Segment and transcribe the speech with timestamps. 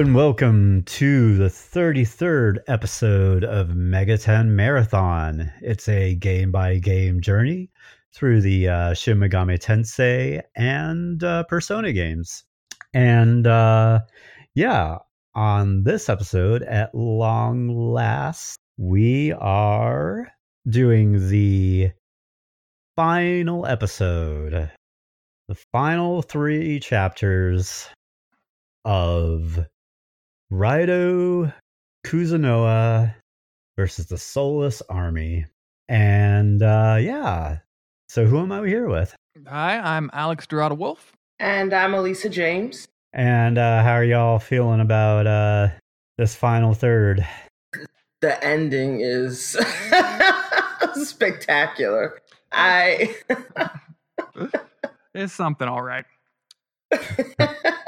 [0.00, 5.52] And welcome to the 33rd episode of Megaten Marathon.
[5.60, 7.68] It's a game by game journey
[8.14, 12.44] through the uh, Shin Megami Tensei and uh, Persona games.
[12.94, 14.00] And uh,
[14.54, 14.96] yeah,
[15.34, 20.28] on this episode, at long last, we are
[20.66, 21.90] doing the
[22.96, 24.70] final episode,
[25.46, 27.86] the final three chapters
[28.86, 29.58] of
[30.52, 31.52] Raidou
[32.04, 33.14] Kuzunoha
[33.76, 35.46] versus the Soulless Army.
[35.88, 37.58] And uh, yeah,
[38.08, 39.14] so who am I here with?
[39.46, 41.12] Hi, I'm Alex Dorado Wolf.
[41.38, 42.88] And I'm Elisa James.
[43.12, 45.68] And uh, how are y'all feeling about uh,
[46.18, 47.24] this final third?
[48.20, 49.56] The ending is
[50.94, 52.20] spectacular.
[52.50, 53.14] I.
[55.14, 56.04] it's something, all right.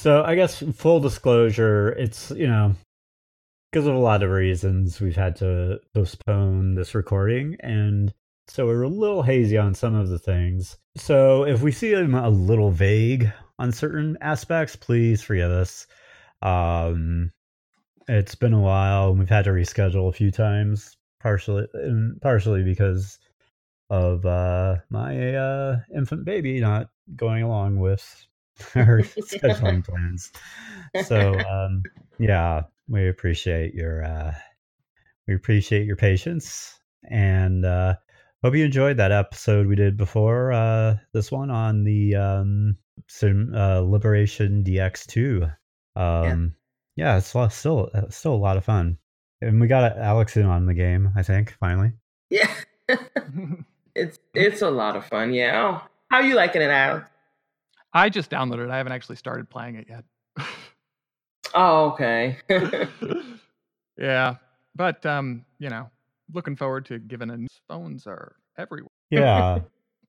[0.00, 2.74] so I guess full disclosure, it's you know
[3.70, 8.12] because of a lot of reasons we've had to postpone this recording and
[8.48, 10.76] so we're a little hazy on some of the things.
[10.96, 15.86] So if we see them a little vague on certain aspects, please forgive us.
[16.42, 17.30] Um,
[18.08, 19.10] it's been a while.
[19.10, 23.20] and We've had to reschedule a few times, partially and partially because
[23.88, 28.26] of uh, my uh, infant baby not going along with
[28.76, 30.32] our scheduling plans.
[31.06, 31.82] So um,
[32.18, 34.34] yeah, we appreciate your uh,
[35.26, 37.94] we appreciate your patience and uh,
[38.42, 42.74] Hope you enjoyed that episode we did before uh, this one on the um,
[43.06, 45.42] Sim, uh, Liberation DX2.
[45.94, 46.54] Um,
[46.96, 47.16] yeah.
[47.16, 48.96] yeah, it's still uh, still a lot of fun,
[49.42, 51.12] and we got Alex in on the game.
[51.16, 51.92] I think finally.
[52.30, 52.50] Yeah,
[53.94, 55.34] it's it's a lot of fun.
[55.34, 55.60] Yeah.
[55.62, 57.10] Oh, how are you liking it, Alex?
[57.92, 58.70] I just downloaded it.
[58.70, 60.04] I haven't actually started playing it yet.
[61.54, 62.36] oh, okay.
[63.98, 64.36] yeah,
[64.76, 65.90] but um, you know,
[66.32, 67.40] looking forward to giving it.
[67.68, 68.88] Phones are everywhere.
[69.10, 69.60] Yeah,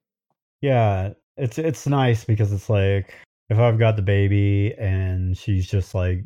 [0.61, 1.13] yeah.
[1.37, 3.13] It's it's nice because it's like
[3.49, 6.23] if I've got the baby and she's just like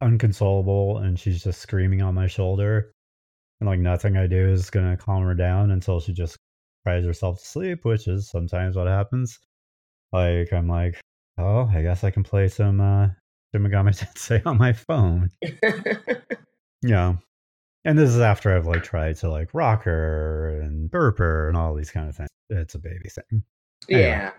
[0.00, 2.92] unconsolable and she's just screaming on my shoulder,
[3.60, 6.36] and like nothing I do is gonna calm her down until she just
[6.84, 9.38] cries herself to sleep, which is sometimes what happens.
[10.12, 11.00] Like I'm like,
[11.38, 13.08] oh, I guess I can play some uh
[13.52, 15.30] Shin Megami Tensei on my phone.
[16.82, 17.14] yeah.
[17.84, 21.74] And this is after I've like tried to like rock her and burper and all
[21.74, 22.28] these kind of things.
[22.50, 23.42] It's a baby thing.
[23.88, 24.32] Anyway, yeah.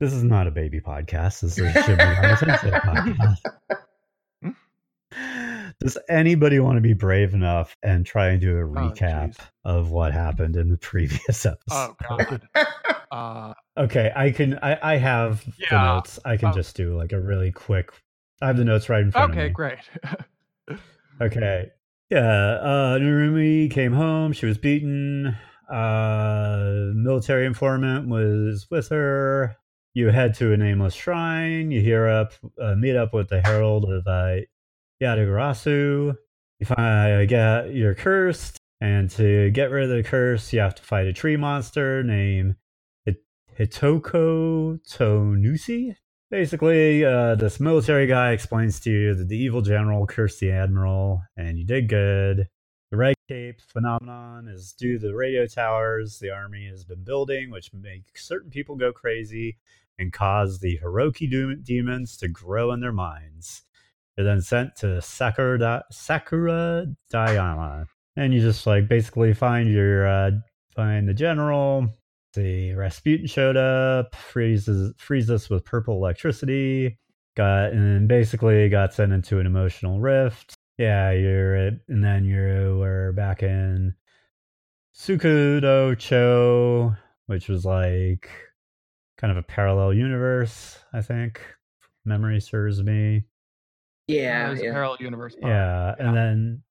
[0.00, 1.40] This is not a baby podcast.
[1.40, 3.36] This is a podcast.
[5.80, 9.78] Does anybody want to be brave enough and try and do a oh, recap oh,
[9.78, 11.60] of what happened in the previous episode?
[11.70, 12.42] Oh God.
[13.12, 14.58] Uh, okay, I can.
[14.62, 16.18] I, I have yeah, the notes.
[16.24, 17.92] I can just do like a really quick.
[18.42, 19.64] I have the notes right in front okay, of me.
[19.64, 19.76] Okay,
[20.66, 20.78] great.
[21.22, 21.70] okay,
[22.10, 24.32] yeah, uh, Narumi came home.
[24.32, 25.36] She was beaten.
[25.70, 29.56] Uh, military informant was with her.
[29.94, 31.70] You head to a nameless shrine.
[31.70, 34.42] You hear up, uh, meet up with the herald of uh,
[35.02, 36.16] Yatagarasu.
[36.58, 40.82] You find get you're cursed, and to get rid of the curse, you have to
[40.82, 42.56] fight a tree monster named
[43.58, 45.96] Hitokotonushi
[46.30, 51.22] basically, uh, this military guy explains to you that the evil general cursed the admiral,
[51.36, 52.48] and you did good.
[52.90, 57.50] The red cape phenomenon is due to the radio towers the army has been building,
[57.50, 59.58] which make certain people go crazy
[59.98, 63.62] and cause the Hiruko demons to grow in their minds.
[64.16, 70.30] They're then sent to Sakura, Sakura Dayama, and you just like basically find your uh,
[70.74, 71.88] find the general,
[72.34, 76.98] see, Rasputin showed up, freezes freezes with purple electricity,
[77.36, 80.54] got and basically got sent into an emotional rift.
[80.78, 83.94] Yeah, you're and then you were back in
[84.94, 86.94] Tsukudo Cho,
[87.26, 88.30] which was like
[89.18, 91.40] kind of a parallel universe, I think.
[92.04, 93.24] Memory serves me.
[94.08, 94.72] Yeah, yeah.
[94.72, 95.36] parallel universe.
[95.40, 96.62] Yeah, yeah, and then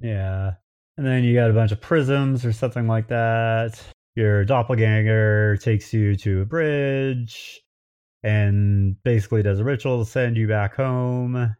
[0.00, 0.52] yeah,
[0.96, 3.80] and then you got a bunch of prisms or something like that
[4.18, 7.62] your doppelganger takes you to a bridge
[8.24, 11.54] and basically does a ritual to send you back home.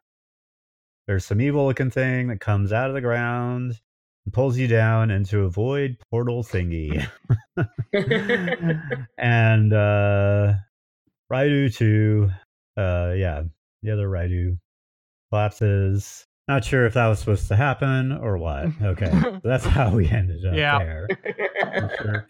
[1.06, 3.78] There's some evil looking thing that comes out of the ground
[4.24, 7.08] and pulls you down into a void portal thingy.
[9.18, 10.54] and uh
[11.32, 12.28] Raidou too.
[12.76, 13.44] Uh yeah,
[13.82, 14.58] the other Raidou
[15.30, 18.68] collapses not sure if that was supposed to happen or what.
[18.82, 20.78] Okay, so that's how we ended up yeah.
[20.78, 21.08] there.
[22.00, 22.26] Sure.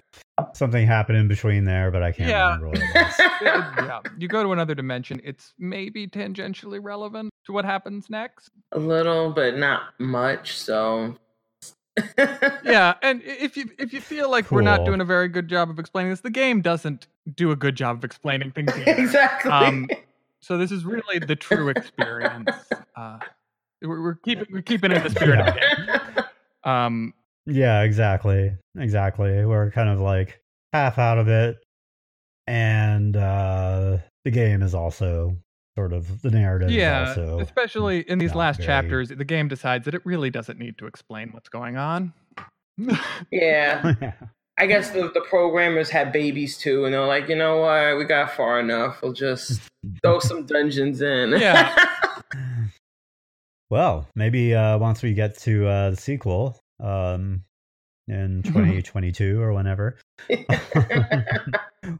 [0.55, 2.47] something happened in between there, but I can't Yeah.
[2.47, 3.15] remember what it was.
[3.43, 5.21] yeah, you go to another dimension.
[5.23, 8.51] It's maybe tangentially relevant to what happens next.
[8.73, 10.59] A little, but not much.
[10.59, 11.17] So.
[12.65, 15.71] Yeah, and if you if you feel like we're not doing a very good job
[15.71, 17.07] of explaining this, the game doesn't
[17.37, 18.73] do a good job of explaining things.
[18.77, 18.95] either.
[19.01, 19.51] exactly.
[19.53, 19.89] Um,
[20.41, 22.51] so this is really the true experience.
[22.97, 23.19] Uh,
[23.81, 26.25] we're, we're keeping we're keeping in the spirit of the game.
[26.65, 27.15] Um,
[27.47, 28.51] Yeah, exactly.
[28.77, 29.45] Exactly.
[29.45, 30.41] We're kind of like
[30.73, 31.59] half out of it.
[32.49, 35.37] And uh the game is also
[35.77, 39.85] sort of the narrative yeah, also especially in these last very- chapters, the game decides
[39.85, 42.13] that it really doesn't need to explain what's going on.
[43.31, 43.95] yeah.
[44.59, 48.05] I guess the, the programmers had babies too, and they're like, you know what, we
[48.05, 49.01] got far enough.
[49.03, 49.61] We'll just
[50.03, 51.31] throw some dungeons in.
[51.31, 51.87] Yeah.
[53.71, 57.45] well, maybe uh once we get to uh the sequel, um
[58.09, 59.99] in 2022 or whenever,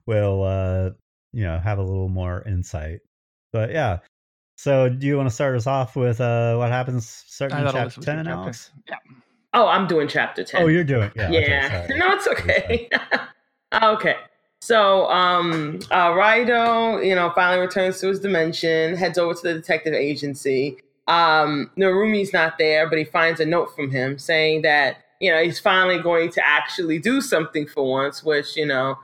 [0.07, 0.91] we'll uh
[1.33, 3.01] you know have a little more insight.
[3.53, 3.99] But yeah.
[4.57, 7.67] So do you want to start us off with uh what happens starting I in
[7.67, 8.71] chapter Alyssa was doing 10, Alex?
[8.89, 8.97] Yeah.
[9.55, 10.63] Oh, I'm doing chapter 10.
[10.63, 11.31] Oh, you're doing yeah.
[11.31, 11.87] yeah.
[11.87, 11.99] sorry.
[11.99, 12.89] no, it's okay.
[13.83, 14.17] okay.
[14.61, 19.55] So, um, uh, Raidou, you know, finally returns to his dimension, heads over to the
[19.55, 20.79] detective agency.
[21.07, 25.43] Um, Narumi's not there, but he finds a note from him saying that, you know,
[25.43, 28.99] he's finally going to actually do something for once, which, you know,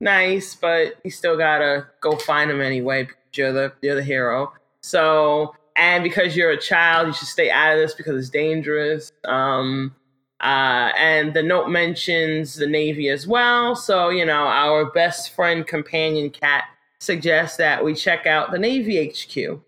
[0.00, 4.52] nice, but you still gotta go find him anyway because you're the, you're the hero.
[4.80, 9.12] So, and because you're a child, you should stay out of this because it's dangerous.
[9.24, 9.94] Um,
[10.40, 13.76] uh, and the note mentions the Navy as well.
[13.76, 16.64] So, you know, our best friend companion cat
[16.98, 19.60] suggests that we check out the Navy HQ.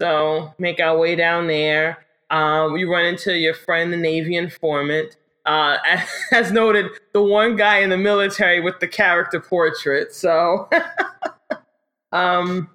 [0.00, 2.06] So, make our way down there.
[2.30, 5.16] Um, we run into your friend, the Navy informant.
[5.44, 5.78] Uh,
[6.32, 10.14] as noted, the one guy in the military with the character portrait.
[10.14, 10.68] So,
[12.12, 12.70] um,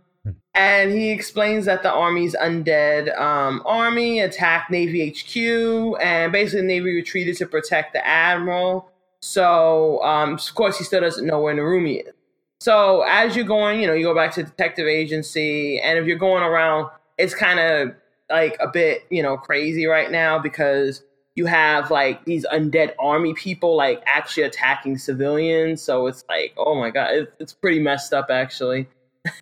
[0.56, 6.68] and he explains that the Army's undead um, army attacked Navy HQ, and basically the
[6.68, 8.90] Navy retreated to protect the admiral.
[9.19, 12.13] So, um, of course, he still doesn't know where Narumi is.
[12.62, 16.18] So, as you're going, you know, you go back to detective agency, and if you're
[16.18, 17.94] going around, it's kind of
[18.30, 21.04] like a bit, you know, crazy right now because
[21.36, 25.81] you have like these undead army people like actually attacking civilians.
[25.81, 28.88] So it's like, oh my god, it's pretty messed up actually.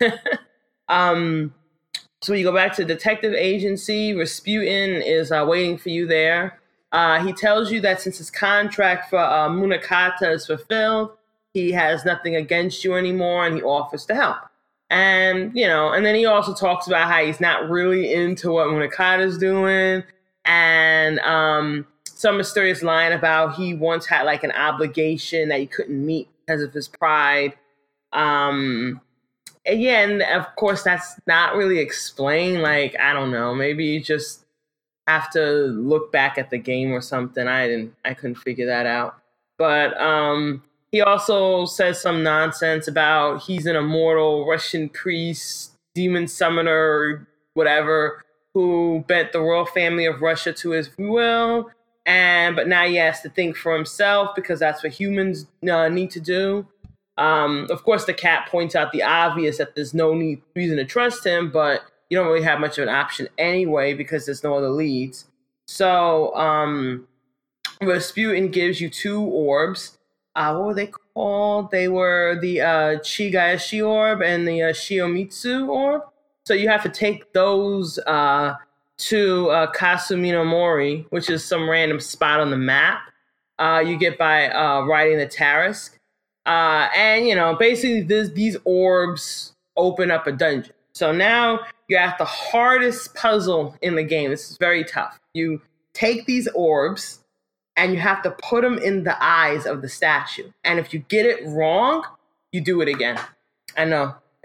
[0.88, 1.54] um,
[2.22, 4.14] so you go back to detective agency.
[4.14, 6.58] Rasputin is uh, waiting for you there.
[6.90, 11.10] Uh, he tells you that since his contract for uh, Munakata is fulfilled,
[11.52, 14.38] he has nothing against you anymore, and he offers to help.
[14.90, 18.68] And you know, and then he also talks about how he's not really into what
[18.68, 20.04] Munakata's doing,
[20.44, 26.04] and um, some mysterious line about he once had like an obligation that he couldn't
[26.06, 27.54] meet because of his pride.
[28.12, 29.00] Um,
[29.66, 32.62] yeah, and of course that's not really explained.
[32.62, 34.44] Like I don't know, maybe you just
[35.06, 37.46] have to look back at the game or something.
[37.46, 39.16] I didn't, I couldn't figure that out.
[39.58, 47.26] But um, he also says some nonsense about he's an immortal Russian priest, demon summoner,
[47.54, 51.70] whatever, who bent the royal family of Russia to his will.
[52.06, 56.10] And but now he has to think for himself because that's what humans uh, need
[56.12, 56.66] to do.
[57.16, 60.84] Um, of course, the cat points out the obvious that there's no need, reason to
[60.84, 64.56] trust him, but you don't really have much of an option anyway because there's no
[64.56, 65.26] other leads.
[65.66, 67.06] So um,
[67.80, 69.98] Rasputin gives you two orbs.
[70.36, 71.70] Uh, what were they called?
[71.70, 76.02] They were the uh, Chigayashi orb and the uh, Shiomitsu orb.
[76.44, 78.54] So you have to take those uh,
[78.98, 83.00] to uh, Kasuminomori, which is some random spot on the map.
[83.58, 85.98] Uh, you get by uh, riding the Tarisk.
[86.46, 90.72] Uh, and, you know, basically this, these orbs open up a dungeon.
[90.94, 94.30] So now you're at the hardest puzzle in the game.
[94.30, 95.18] This is very tough.
[95.32, 97.20] You take these orbs
[97.76, 100.50] and you have to put them in the eyes of the statue.
[100.62, 102.04] And if you get it wrong,
[102.52, 103.18] you do it again.
[103.76, 104.14] I know.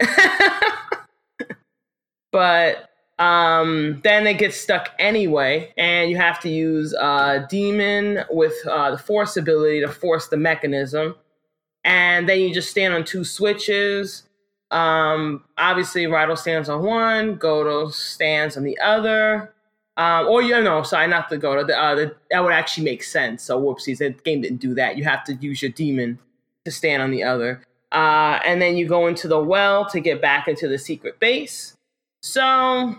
[2.32, 2.90] but
[3.20, 8.90] um, then it gets stuck anyway, and you have to use uh, demon with uh,
[8.92, 11.14] the force ability to force the mechanism.
[11.84, 14.24] And then you just stand on two switches.
[14.70, 19.52] Um, obviously, Raidou stands on one, Gouto stands on the other.
[19.96, 21.66] Um, or you know, sorry, not the Gouto.
[21.66, 23.42] The, uh, the, that would actually make sense.
[23.42, 24.96] So whoopsies, the game didn't do that.
[24.96, 26.18] You have to use your demon
[26.64, 27.62] to stand on the other.
[27.92, 31.74] Uh, and then you go into the well to get back into the secret base.
[32.22, 32.94] So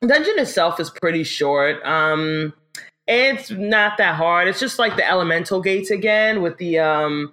[0.00, 1.84] dungeon itself is pretty short.
[1.84, 2.54] Um,
[3.06, 4.48] it's not that hard.
[4.48, 7.32] It's just like the elemental gates again with the um,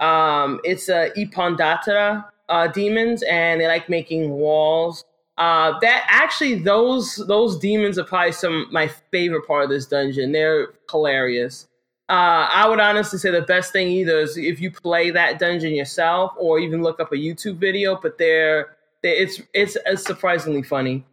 [0.00, 5.04] Um, it's a Ippon uh, demons, and they like making walls.
[5.36, 10.32] Uh, that actually, those those demons are probably some my favorite part of this dungeon.
[10.32, 11.66] They're hilarious.
[12.08, 15.74] Uh, I would honestly say the best thing either is if you play that dungeon
[15.74, 17.98] yourself, or even look up a YouTube video.
[18.00, 21.04] But they're, they're it's, it's it's surprisingly funny.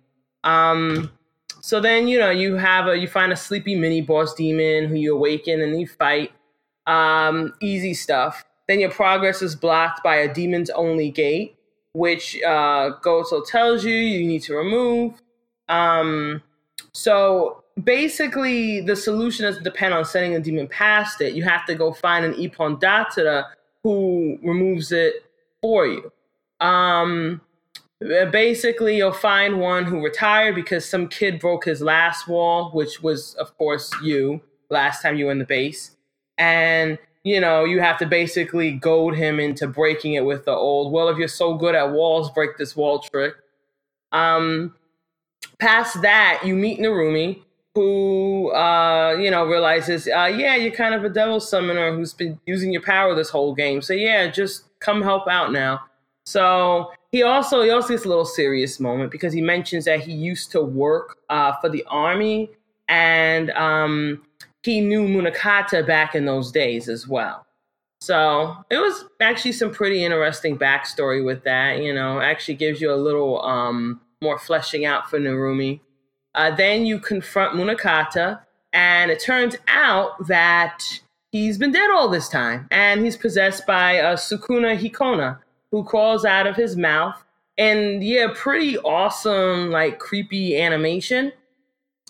[0.43, 1.11] Um,
[1.61, 4.95] so then you know you have a you find a sleepy mini boss demon who
[4.95, 6.31] you awaken and you fight.
[6.87, 8.43] Um, easy stuff.
[8.71, 11.57] Then your progress is blocked by a demon's only gate,
[11.91, 15.21] which uh, Gouto tells you you need to remove.
[15.67, 16.41] Um,
[16.93, 21.33] so basically, the solution doesn't depend on sending a demon past it.
[21.33, 23.49] You have to go find an Ippon Datara
[23.83, 25.15] who removes it
[25.61, 26.09] for you.
[26.61, 27.41] Um,
[27.99, 33.33] basically, you'll find one who retired because some kid broke his last wall, which was,
[33.33, 35.97] of course, you last time you were in the base.
[36.37, 40.91] And you know, you have to basically goad him into breaking it with the old,
[40.91, 43.35] well, if you're so good at walls, break this wall trick.
[44.11, 44.75] Um,
[45.59, 47.43] past that, you meet Narumi,
[47.75, 52.39] who, uh, you know, realizes, uh, yeah, you're kind of a devil summoner who's been
[52.45, 53.81] using your power this whole game.
[53.81, 55.81] So, yeah, just come help out now.
[56.25, 60.13] So he also he also gets a little serious moment because he mentions that he
[60.13, 62.51] used to work uh, for the army
[62.87, 64.21] and um,
[64.63, 67.45] he knew Munakata back in those days as well.
[67.99, 71.81] So it was actually some pretty interesting backstory with that.
[71.81, 75.79] You know, actually gives you a little um, more fleshing out for Narumi.
[76.33, 78.41] Uh, then you confront Munakata,
[78.73, 80.83] and it turns out that
[81.31, 85.39] he's been dead all this time, and he's possessed by a Sukuna Hikona,
[85.71, 87.21] who crawls out of his mouth.
[87.57, 91.33] And yeah, pretty awesome, like creepy animation.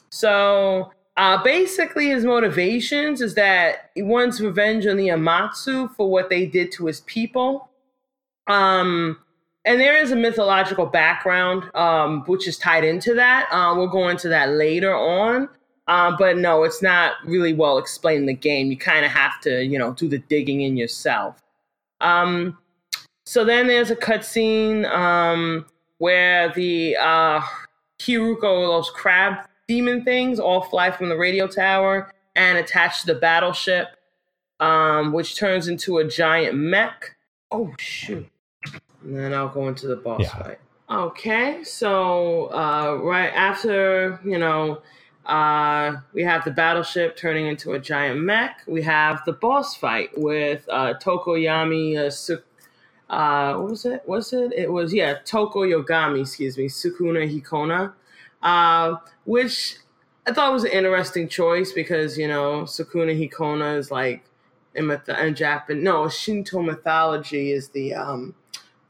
[0.10, 6.30] So uh, basically, his motivations is that he wants revenge on the Amatsu for what
[6.30, 7.70] they did to his people.
[8.48, 9.18] Um,
[9.66, 13.48] and there is a mythological background um, which is tied into that.
[13.52, 15.50] Uh, we'll go into that later on.
[15.88, 18.72] Uh, but no, it's not really well explained in the game.
[18.72, 21.42] You kind of have to, you know, do the digging in yourself.
[22.00, 22.58] Um,
[23.26, 25.66] so then there's a cutscene um,
[25.98, 27.42] where the uh,
[28.00, 33.16] Hiruko, those crab demon things all fly from the radio tower and attach to the
[33.16, 33.88] battleship,
[34.60, 37.16] um, which turns into a giant mech.
[37.52, 38.30] Oh shoot!
[39.02, 40.44] And then I'll go into the boss yeah.
[40.44, 40.60] fight.
[40.90, 44.82] Okay, so uh, right after you know,
[45.26, 48.64] uh, we have the battleship turning into a giant mech.
[48.68, 51.96] We have the boss fight with uh, Tokoyami.
[51.98, 54.02] Uh, uh, what was it?
[54.06, 54.52] Was it?
[54.52, 56.22] It was yeah, Tokoyogami.
[56.22, 57.94] Excuse me, Sukuna Hikona
[58.42, 58.96] uh,
[59.26, 59.78] which
[60.28, 64.24] I thought was an interesting choice because you know Sukuna Hikona is like
[64.76, 65.84] in, myth- in Japan.
[65.84, 68.36] No, Shinto mythology is the um,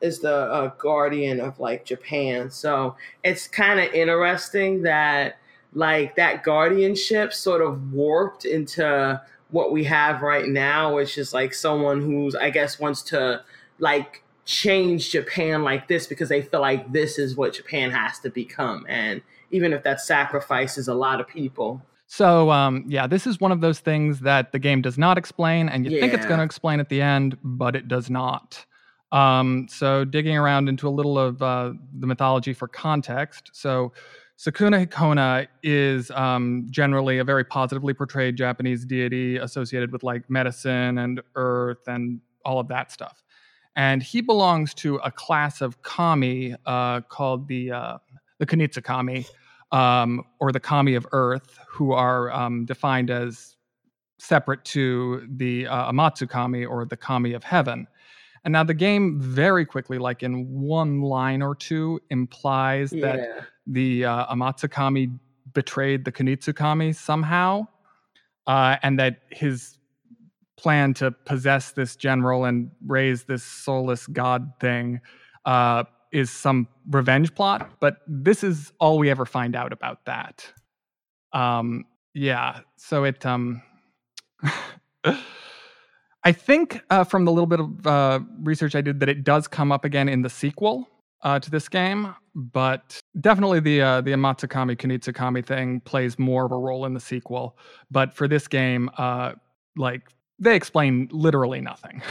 [0.02, 2.50] is the uh, guardian of like Japan.
[2.50, 5.38] So it's kind of interesting that
[5.74, 11.54] like that guardianship sort of warped into what we have right now, which is like
[11.54, 13.44] someone who's I guess wants to
[13.80, 18.30] like change Japan like this because they feel like this is what Japan has to
[18.30, 21.82] become and even if that sacrifices a lot of people.
[22.08, 25.70] So, um, yeah, this is one of those things that the game does not explain,
[25.70, 26.02] and you yeah.
[26.02, 28.66] think it's going to explain at the end, but it does not.
[29.14, 33.52] Um, so, digging around into a little of uh, the mythology for context.
[33.54, 33.94] So,
[34.38, 40.98] Sukuna Hikona is um, generally a very positively portrayed Japanese deity associated with like medicine
[40.98, 43.24] and earth and all of that stuff.
[43.76, 47.98] And he belongs to a class of kami uh, called the uh,
[48.40, 49.28] the Kunitsu kami,
[49.72, 53.56] um, or the kami of earth, who are um, defined as
[54.20, 57.88] separate to the uh, amatsu kami or the kami of heaven.
[58.44, 63.02] And now the game very quickly, like in one line or two, implies yeah.
[63.02, 65.10] that the uh, amatsu kami
[65.54, 67.68] betrayed the Kunitsu kami somehow,
[68.48, 69.78] uh, and that his
[70.58, 75.02] plan to possess this general and raise this soulless god thing
[75.46, 80.46] uh, is some revenge plot, but this is all we ever find out about that.
[81.34, 83.26] Um, yeah, so it.
[83.26, 83.62] Um,
[86.24, 89.48] I think uh, from the little bit of uh, research I did that it does
[89.48, 90.88] come up again in the sequel
[91.24, 96.52] uh, to this game, but definitely the uh, the Amatsukami Kunitsukami thing plays more of
[96.52, 97.58] a role in the sequel.
[97.90, 99.34] But for this game, uh,
[99.76, 102.02] like they explain literally nothing.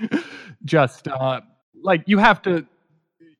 [0.64, 1.40] Just uh,
[1.82, 2.66] like you have to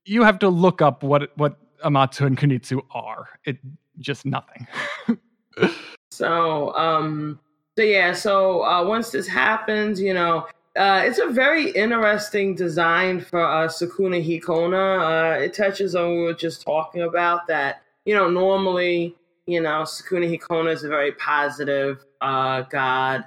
[0.05, 3.29] you have to look up what what Amatsu and Kunitsu are.
[3.45, 3.59] It
[3.99, 4.67] just nothing.
[6.11, 7.41] so um
[7.77, 13.21] so yeah, so uh once this happens, you know, uh, it's a very interesting design
[13.21, 15.37] for uh, Sukuna Hikona.
[15.37, 19.15] Uh, it touches on what we were just talking about that, you know, normally,
[19.47, 23.25] you know, Sukuna Hikona is a very positive uh, god.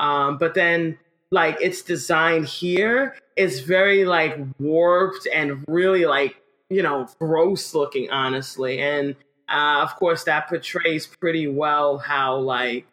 [0.00, 0.98] Um, but then,
[1.30, 6.36] like, its design here is very, like, warped and really, like,
[6.68, 8.80] you know, gross looking, honestly.
[8.80, 9.14] And,
[9.48, 12.86] uh, of course, that portrays pretty well how, like,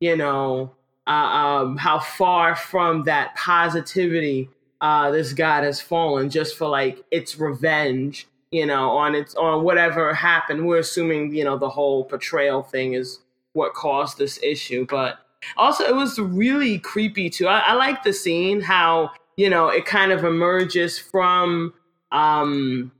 [0.00, 0.72] you know,
[1.08, 7.04] uh, um, how far from that positivity uh, this god has fallen just for like
[7.10, 10.66] its revenge, you know, on its on whatever happened.
[10.66, 13.20] We're assuming you know the whole portrayal thing is
[13.54, 15.18] what caused this issue, but
[15.56, 17.48] also it was really creepy too.
[17.48, 21.72] I, I like the scene how you know it kind of emerges from
[22.12, 22.92] um,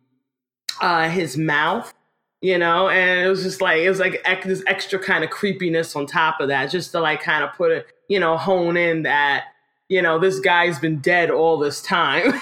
[0.81, 1.93] uh, his mouth
[2.41, 5.95] you know and it was just like it was like this extra kind of creepiness
[5.95, 9.03] on top of that just to like kind of put it you know, hone in
[9.03, 9.45] that,
[9.89, 12.33] you know, this guy's been dead all this time.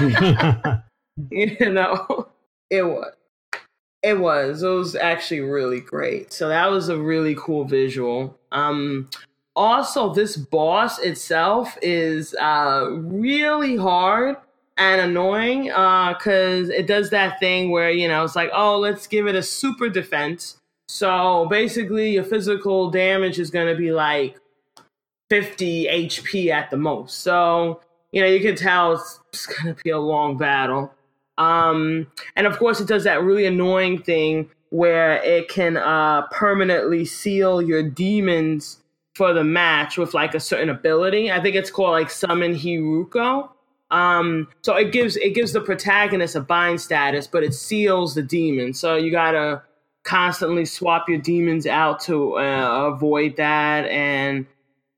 [1.30, 2.28] you know,
[2.70, 3.12] it was.
[4.02, 4.62] It was.
[4.62, 6.32] It was actually really great.
[6.32, 8.38] So that was a really cool visual.
[8.52, 9.08] Um,
[9.56, 14.36] also, this boss itself is uh, really hard
[14.76, 19.06] and annoying because uh, it does that thing where, you know, it's like, oh, let's
[19.06, 20.58] give it a super defense.
[20.88, 24.38] So basically, your physical damage is going to be like
[25.30, 27.20] 50 HP at the most.
[27.20, 27.80] So,
[28.12, 30.92] you know, you can tell it's, it's going to be a long battle.
[31.38, 37.06] Um, and of course, it does that really annoying thing where it can uh, permanently
[37.06, 38.82] seal your demons
[39.16, 41.32] for the match with like a certain ability.
[41.32, 43.48] I think it's called like Summon Hiruko.
[43.90, 48.22] Um, so it gives it gives the protagonist a bind status, but it seals the
[48.22, 48.74] demon.
[48.74, 49.62] So you gotta
[50.02, 54.46] constantly swap your demons out to uh, avoid that and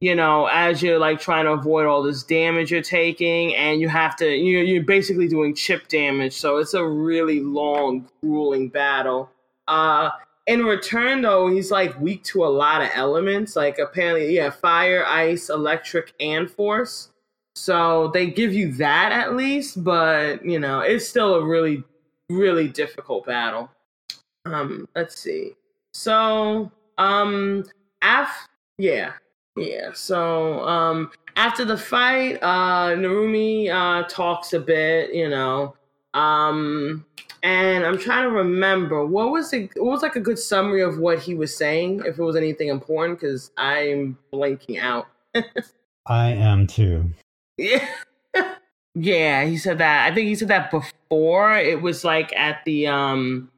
[0.01, 3.89] you know, as you're like trying to avoid all this damage you're taking, and you
[3.89, 6.35] have to, you're, you're basically doing chip damage.
[6.35, 9.29] So it's a really long, grueling battle.
[9.67, 10.11] Uh,
[10.49, 13.55] in return, though, he's like weak to a lot of elements.
[13.55, 17.11] Like apparently, yeah, fire, ice, electric, and force.
[17.55, 21.85] So they give you that at least, but you know, it's still a really,
[22.31, 23.71] really difficult battle.
[24.47, 25.53] Um, let's see.
[25.93, 27.65] So, um,
[28.01, 29.13] af, yeah,
[29.57, 29.91] yeah.
[29.93, 35.75] So um, after the fight, uh, Narumi uh, talks a bit, you know,
[36.15, 37.05] um,
[37.43, 39.71] and I'm trying to remember what was it.
[39.77, 42.69] What was like a good summary of what he was saying, if it was anything
[42.69, 45.09] important, because I'm blanking out.
[46.07, 47.11] I am too.
[47.57, 47.89] Yeah.
[48.95, 50.11] yeah, he said that.
[50.11, 51.57] I think he said that before.
[51.57, 53.51] It was like at the um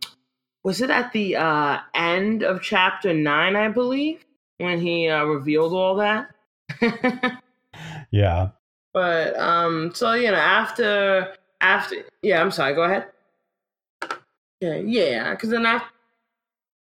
[0.64, 4.24] was it at the uh end of chapter 9, I believe?
[4.60, 6.30] when he uh, revealed all that.
[8.10, 8.50] yeah.
[8.92, 12.74] But um, so you know, after after yeah, I'm sorry.
[12.74, 13.06] Go ahead.
[14.60, 15.88] Yeah, yeah, because then after.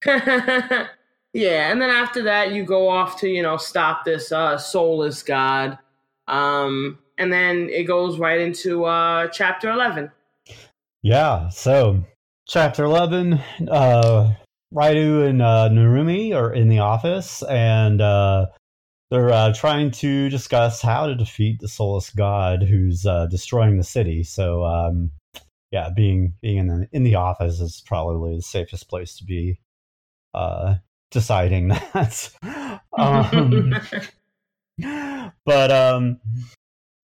[1.33, 5.23] yeah, and then after that, you go off to you know stop this uh, soulless
[5.23, 5.79] god,
[6.29, 10.11] um, and then it goes right into uh, chapter eleven.
[11.03, 12.05] Yeah, so
[12.47, 14.35] chapter eleven, uh,
[14.75, 18.47] Raidou and uh, Narumi are in the office, and uh,
[19.11, 23.85] they're uh, trying to discuss how to defeat the soulless god who's uh, destroying the
[23.85, 24.23] city.
[24.23, 25.11] So, um,
[25.75, 29.59] yeah, being being in the in the office is probably the safest place to be
[30.33, 30.77] uh,
[31.11, 32.31] deciding that.
[32.97, 33.75] um,
[35.45, 36.21] but um,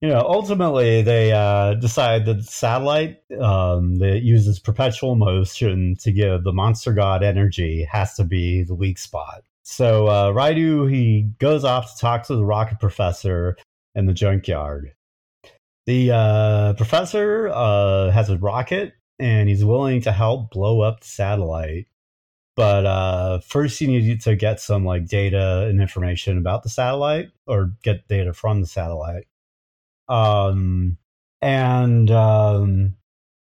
[0.00, 6.12] you know, ultimately they uh, decide that the satellite um, that uses perpetual motion to
[6.12, 9.42] give the monster god energy has to be the weak spot.
[9.64, 13.56] So uh, Raidou he goes off to talk to the rocket professor
[13.96, 14.92] in the junkyard.
[15.90, 21.08] The uh, professor uh, has a rocket and he's willing to help blow up the
[21.08, 21.88] satellite.
[22.54, 27.30] But uh, first, you need to get some like data and information about the satellite,
[27.48, 29.26] or get data from the satellite.
[30.08, 30.96] Um,
[31.42, 32.94] and um,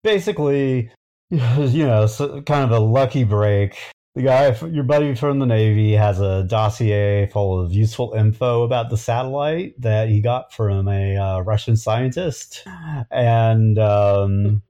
[0.04, 0.90] basically,
[1.30, 3.78] you know, so kind of a lucky break.
[4.14, 8.90] The guy, your buddy from the Navy, has a dossier full of useful info about
[8.90, 12.68] the satellite that he got from a uh, Russian scientist,
[13.10, 14.64] and um,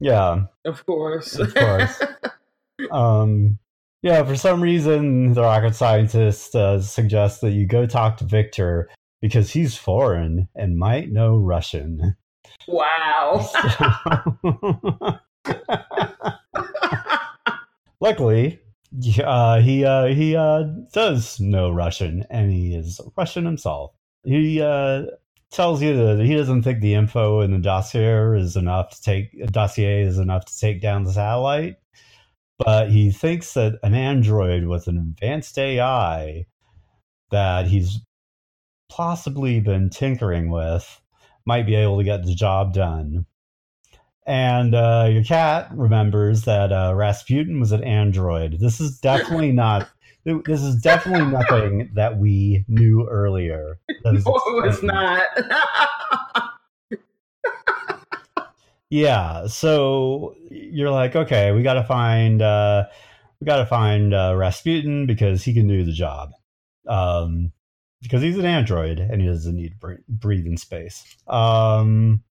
[0.00, 2.02] yeah, of course, of course.
[2.90, 3.58] um,
[4.02, 8.90] yeah, for some reason, the rocket scientist uh, suggests that you go talk to Victor,
[9.22, 12.16] because he's foreign and might know Russian.
[12.68, 13.48] Wow.
[18.00, 18.60] Luckily,
[19.24, 23.92] uh, he uh, he uh, does know Russian, and he is Russian himself.
[24.24, 25.04] He uh,
[25.50, 29.46] tells you that he doesn't think the info in the dossier is enough to take
[29.52, 31.76] dossier is enough to take down the satellite,
[32.58, 36.46] but he thinks that an android with an advanced AI
[37.30, 38.00] that he's
[38.88, 41.00] possibly been tinkering with
[41.44, 43.26] might be able to get the job done.
[44.26, 48.58] And uh, your cat remembers that uh, Rasputin was an android.
[48.60, 49.88] This is definitely not.
[50.24, 53.78] This is definitely nothing that we knew earlier.
[54.04, 55.26] No, it was not.
[58.90, 62.84] yeah, so you're like, okay, we got to find uh,
[63.40, 66.30] we got to find uh, Rasputin because he can do the job.
[66.86, 67.52] Um,
[68.02, 71.02] because he's an android and he doesn't need to breathe in space.
[71.26, 72.22] Um,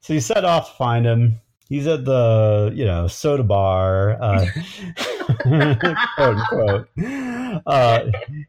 [0.00, 1.40] so you set off to find him.
[1.68, 4.46] He's at the you know soda bar, uh,
[6.16, 6.88] quote unquote,
[7.66, 8.00] uh,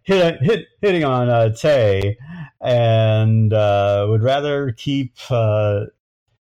[0.03, 2.17] hit, hit, hitting on uh, Tae,
[2.62, 5.86] and uh, would rather keep uh,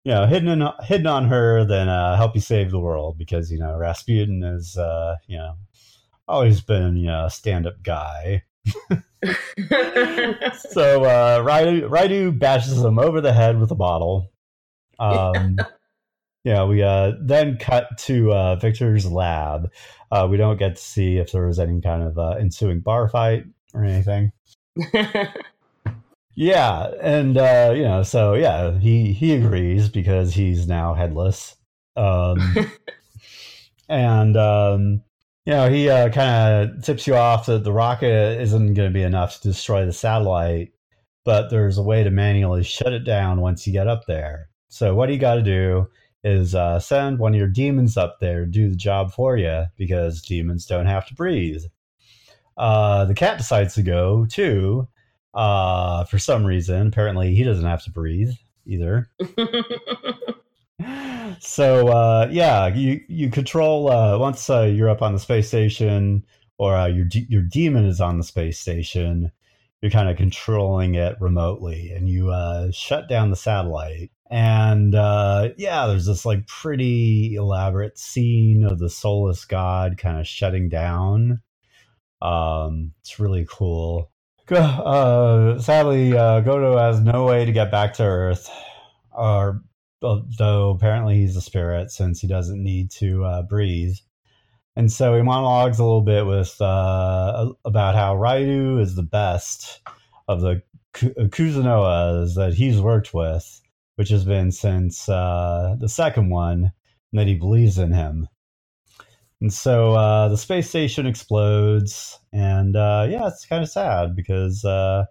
[0.03, 3.51] you know hidden in, hidden on her than uh, help you save the world because
[3.51, 5.55] you know Rasputin is uh, you know
[6.27, 8.43] always been you know a stand up guy.
[8.65, 9.03] so
[11.03, 14.31] uh, Raidou, Raidou bashes him over the head with a bottle.
[14.99, 15.57] Um,
[16.43, 19.69] yeah, we uh, then cut to uh, Victor's lab.
[20.11, 23.09] Uh, we don't get to see if there was any kind of uh, ensuing bar
[23.09, 24.31] fight or anything.
[26.35, 31.55] yeah, and uh, you know, so yeah, he he agrees because he's now headless.
[31.97, 32.37] Um,
[33.89, 35.03] and um,
[35.45, 38.93] you know, he uh, kind of tips you off that the rocket isn't going to
[38.93, 40.71] be enough to destroy the satellite,
[41.25, 44.49] but there's a way to manually shut it down once you get up there.
[44.69, 45.87] So what you got to do
[46.23, 49.65] is uh, send one of your demons up there to do the job for you
[49.77, 51.63] because demons don't have to breathe.
[52.57, 54.87] Uh, the cat decides to go too.
[55.33, 58.31] Uh, for some reason, apparently he doesn't have to breathe
[58.65, 59.09] either.
[61.39, 66.25] so uh, yeah, you you control uh, once uh, you're up on the space station
[66.57, 69.31] or uh, your your demon is on the space station.
[69.81, 74.11] You're kind of controlling it remotely, and you uh, shut down the satellite.
[74.29, 80.27] And uh, yeah, there's this like pretty elaborate scene of the soulless god kind of
[80.27, 81.41] shutting down.
[82.21, 84.11] Um, it's really cool.
[84.49, 88.49] Uh, sadly, uh, Gouto has no way to get back to Earth,
[89.11, 89.61] or
[90.01, 93.95] though apparently he's a spirit since he doesn't need to uh, breathe.
[94.75, 99.81] And so he monologues a little bit with uh, about how Raidou is the best
[100.27, 100.61] of the
[100.93, 103.61] Kuzunohas that he's worked with,
[103.97, 106.71] which has been since uh, the second one,
[107.11, 108.27] and that he believes in him.
[109.41, 114.63] And so uh, the space station explodes, and uh, yeah, it's kind of sad because
[114.65, 115.05] uh,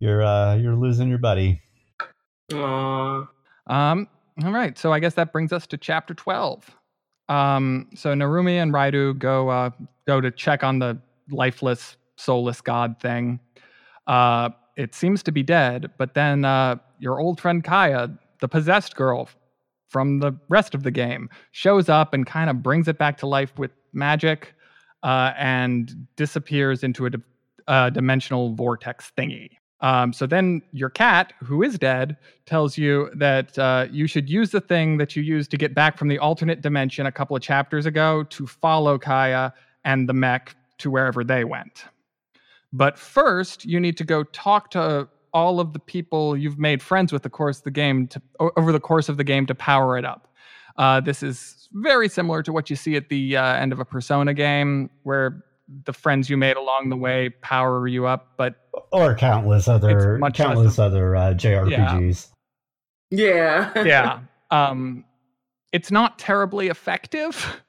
[0.00, 1.62] you're uh, you're losing your buddy.
[2.50, 3.28] Aww.
[3.66, 4.08] Um,
[4.42, 4.76] all right.
[4.76, 6.70] So I guess that brings us to chapter 12.
[7.28, 9.70] Um, so Narumi and Raidou go uh,
[10.06, 10.98] go to check on the
[11.30, 13.40] lifeless, soulless god thing.
[14.06, 18.96] Uh, it seems to be dead, but then uh, your old friend Kaya, the possessed
[18.96, 19.28] girl
[19.88, 23.26] from the rest of the game, shows up and kind of brings it back to
[23.26, 24.54] life with magic
[25.02, 27.22] uh, and disappears into a, di-
[27.68, 29.50] a dimensional vortex thingy.
[29.80, 34.50] Um, so then your cat, who is dead, tells you that uh, you should use
[34.50, 37.42] the thing that you used to get back from the alternate dimension a couple of
[37.42, 39.52] chapters ago to follow Kaya
[39.84, 41.84] and the mech to wherever they went.
[42.72, 47.12] But first, you need to go talk to all of the people you've made friends
[47.12, 48.22] with the course of the game to,
[48.56, 50.32] over the course of the game to power it up.
[50.78, 53.84] Uh, this is very similar to what you see at the uh, end of a
[53.84, 55.44] Persona game, where
[55.84, 60.78] the friends you made along the way power you up, but or countless other countless
[60.78, 62.28] other uh, JRPGs.
[63.10, 63.84] Yeah, yeah.
[63.84, 64.18] yeah.
[64.50, 65.04] Um,
[65.72, 67.60] it's not terribly effective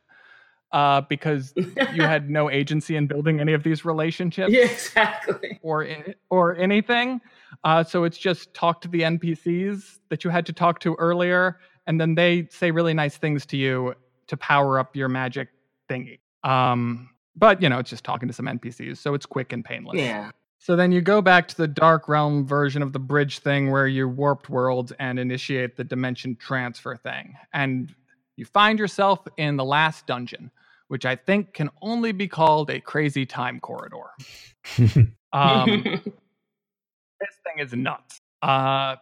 [0.71, 4.53] uh, because you had no agency in building any of these relationships.
[4.53, 5.57] Yeah, exactly.
[5.63, 7.21] Or in, or anything.
[7.63, 11.59] Uh, so it's just talk to the NPCs that you had to talk to earlier,
[11.87, 13.93] and then they say really nice things to you
[14.27, 15.49] to power up your magic
[15.89, 16.19] thingy.
[16.43, 19.99] Um, but you know, it's just talking to some NPCs, so it's quick and painless.
[19.99, 20.31] Yeah.
[20.65, 23.87] So then you go back to the Dark Realm version of the bridge thing where
[23.87, 27.35] you warped worlds and initiate the dimension transfer thing.
[27.53, 27.93] And
[28.35, 30.49] you find yourself in the last dungeon,
[30.87, 34.09] which I think can only be called a crazy time corridor.
[35.33, 36.01] um,
[37.45, 38.21] thing is nuts.
[38.41, 38.95] Uh,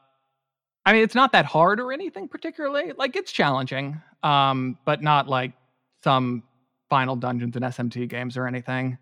[0.86, 2.94] I mean, it's not that hard or anything particularly.
[2.98, 5.54] Like, it's challenging, um, but not like
[6.04, 6.44] some
[6.90, 8.98] final dungeons in SMT games or anything.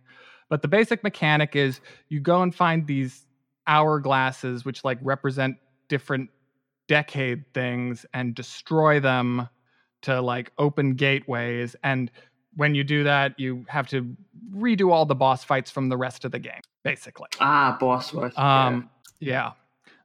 [0.50, 3.26] But the basic mechanic is you go and find these
[3.68, 6.30] hourglasses, which like represent different
[6.88, 9.48] decade things and destroy them
[10.02, 12.12] to like open gateways and
[12.56, 14.14] when you do that you have to
[14.54, 18.38] redo all the boss fights from the rest of the game basically ah boss rush
[18.38, 18.90] um
[19.22, 19.52] yeah,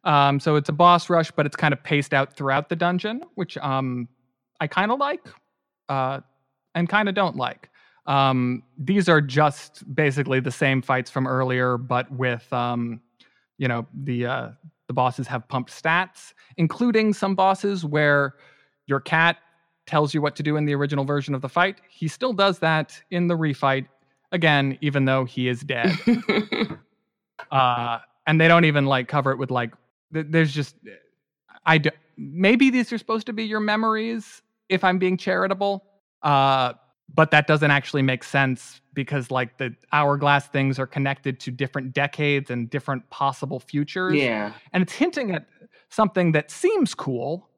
[0.05, 3.23] um so it's a boss rush but it's kind of paced out throughout the dungeon
[3.35, 4.07] which um
[4.61, 5.27] i kind of like
[5.89, 6.21] uh
[6.77, 7.71] and kind of don't like
[8.07, 13.01] um these are just basically the same fights from earlier but with um
[13.59, 14.51] you know the uh
[14.87, 18.35] the bosses have pumped stats, including some bosses where
[18.87, 19.39] your cat
[19.87, 21.81] tells you what to do in the original version of the fight.
[21.89, 23.87] He still does that in the refight,
[24.33, 25.93] again, even though he is dead.
[27.51, 29.73] uh, and they don't even like cover it with like,
[30.11, 30.77] there's just,
[31.65, 35.85] I do, maybe these are supposed to be your memories if I'm being charitable.
[36.23, 36.75] Uh,
[37.15, 41.93] but that doesn't actually make sense because like the hourglass things are connected to different
[41.93, 44.15] decades and different possible futures.
[44.15, 44.53] Yeah.
[44.73, 45.47] And it's hinting at
[45.91, 47.49] something that seems cool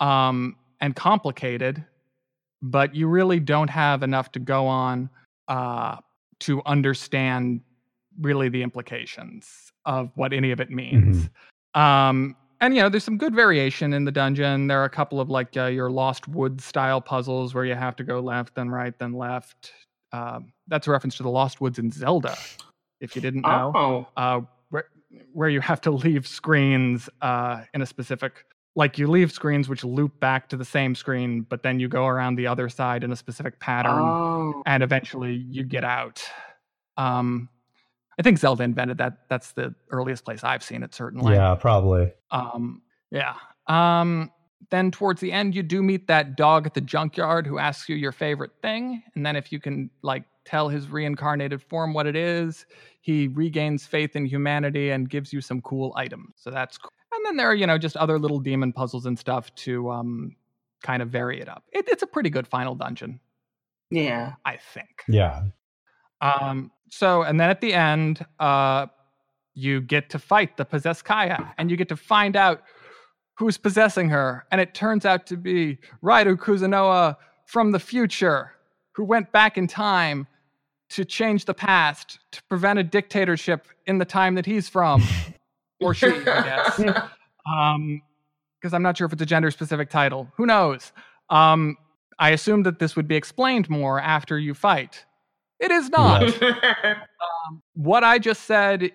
[0.00, 1.84] um, and complicated,
[2.62, 5.10] but you really don't have enough to go on
[5.48, 5.96] uh,
[6.40, 7.60] to understand
[8.20, 11.28] really the implications of what any of it means.
[11.74, 11.80] Mm-hmm.
[11.80, 15.20] Um, and you know there's some good variation in the dungeon there are a couple
[15.20, 18.68] of like uh, your lost woods style puzzles where you have to go left then
[18.68, 19.72] right then left
[20.12, 22.36] um, that's a reference to the lost woods in zelda
[23.00, 24.06] if you didn't know oh.
[24.16, 24.88] uh, where,
[25.32, 29.84] where you have to leave screens uh, in a specific like you leave screens which
[29.84, 33.12] loop back to the same screen but then you go around the other side in
[33.12, 34.62] a specific pattern oh.
[34.66, 36.22] and eventually you get out
[36.96, 37.48] um,
[38.18, 39.18] I think Zelda invented that.
[39.28, 41.34] That's the earliest place I've seen it, certainly.
[41.34, 42.12] Yeah, probably.
[42.30, 43.34] Um, yeah.
[43.68, 44.30] Um,
[44.70, 47.96] then towards the end, you do meet that dog at the junkyard who asks you
[47.96, 52.16] your favorite thing, and then if you can like tell his reincarnated form what it
[52.16, 52.66] is,
[53.00, 56.34] he regains faith in humanity and gives you some cool items.
[56.36, 56.90] So that's cool.
[57.12, 60.36] And then there are you know just other little demon puzzles and stuff to um,
[60.82, 61.64] kind of vary it up.
[61.72, 63.20] It, it's a pretty good final dungeon.
[63.90, 65.04] Yeah, I think.
[65.08, 65.44] Yeah.
[66.20, 68.86] Um, so, and then at the end, uh,
[69.54, 72.62] you get to fight the possessed Kaya, and you get to find out
[73.36, 74.44] who's possessing her.
[74.50, 78.52] And it turns out to be Rauru Kuzunoha from the future,
[78.92, 80.26] who went back in time
[80.90, 85.02] to change the past to prevent a dictatorship in the time that he's from,
[85.80, 86.80] or she, I guess.
[87.48, 88.02] Um,
[88.60, 90.28] because I'm not sure if it's a gender specific title.
[90.36, 90.92] Who knows?
[91.30, 91.78] Um,
[92.18, 95.06] I assume that this would be explained more after you fight.
[95.60, 96.22] It is not.
[96.42, 98.92] um, what I just said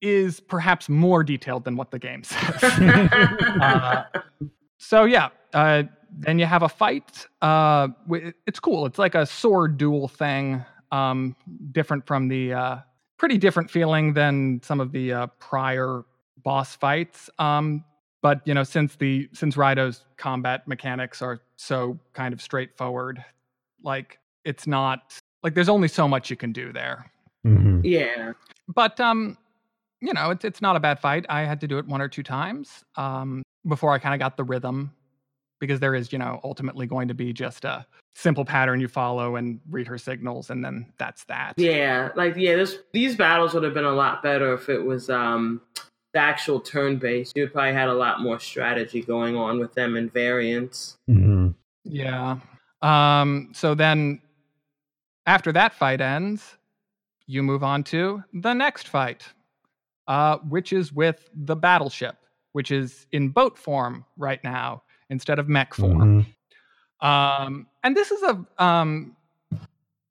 [0.00, 2.62] is perhaps more detailed than what the game says.
[3.60, 4.04] uh,
[4.78, 7.26] so yeah, uh, then you have a fight.
[7.42, 7.88] Uh,
[8.46, 8.86] it's cool.
[8.86, 11.36] It's like a sword duel thing, um,
[11.72, 12.76] different from the uh,
[13.18, 16.04] pretty different feeling than some of the uh, prior
[16.42, 17.28] boss fights.
[17.38, 17.84] Um,
[18.22, 23.24] but you know, since the since Raidou's combat mechanics are so kind of straightforward,
[23.82, 27.10] like it's not like there's only so much you can do there.
[27.46, 27.80] Mm-hmm.
[27.84, 28.32] Yeah.
[28.74, 29.36] But um,
[30.00, 31.26] you know, it's it's not a bad fight.
[31.28, 34.36] I had to do it one or two times um before I kind of got
[34.36, 34.92] the rhythm
[35.60, 39.36] because there is, you know, ultimately going to be just a simple pattern you follow
[39.36, 41.54] and read her signals and then that's that.
[41.56, 45.10] Yeah, like yeah, this these battles would have been a lot better if it was
[45.10, 45.60] um
[46.14, 47.36] the actual turn based.
[47.36, 50.96] You'd probably had a lot more strategy going on with them and variants.
[51.10, 51.50] Mm-hmm.
[51.84, 52.38] Yeah.
[52.82, 54.20] Um so then
[55.28, 56.56] after that fight ends,
[57.26, 59.24] you move on to the next fight,
[60.08, 62.16] uh, which is with the battleship,
[62.52, 66.24] which is in boat form right now instead of mech form.
[66.24, 67.06] Mm-hmm.
[67.06, 69.16] Um, and this is a um,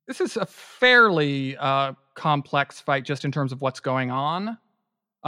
[0.05, 4.57] this is a fairly uh, complex fight just in terms of what's going on.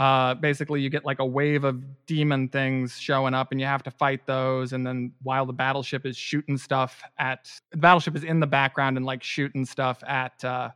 [0.00, 3.82] Uh, basically, you get like a wave of demon things showing up, and you have
[3.82, 4.72] to fight those.
[4.72, 8.96] And then while the battleship is shooting stuff at the battleship is in the background
[8.96, 10.70] and like shooting stuff at uh,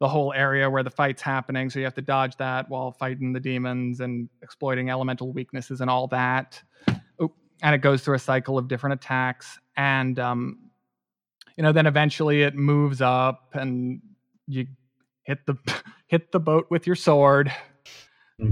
[0.00, 1.70] the whole area where the fight's happening.
[1.70, 5.88] So you have to dodge that while fighting the demons and exploiting elemental weaknesses and
[5.88, 6.62] all that.
[7.20, 10.58] Oh, and it goes through a cycle of different attacks, and um,
[11.56, 14.02] you know, then eventually it moves up, and
[14.46, 14.66] you
[15.22, 15.56] hit the
[16.06, 17.50] hit the boat with your sword.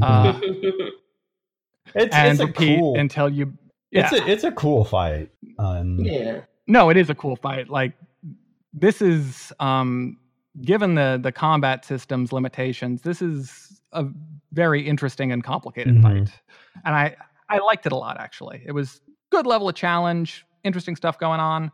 [0.03, 0.39] Uh,
[1.95, 3.53] it's, and it's repeat cool, until you.
[3.91, 4.03] Yeah.
[4.03, 5.31] It's a it's a cool fight.
[5.59, 6.43] Um, yeah.
[6.67, 7.69] No, it is a cool fight.
[7.69, 7.93] Like
[8.73, 10.19] this is um,
[10.63, 13.03] given the the combat system's limitations.
[13.03, 14.07] This is a
[14.53, 16.25] very interesting and complicated mm-hmm.
[16.25, 16.31] fight,
[16.85, 17.17] and I
[17.49, 18.19] I liked it a lot.
[18.21, 19.01] Actually, it was
[19.31, 21.73] good level of challenge, interesting stuff going on.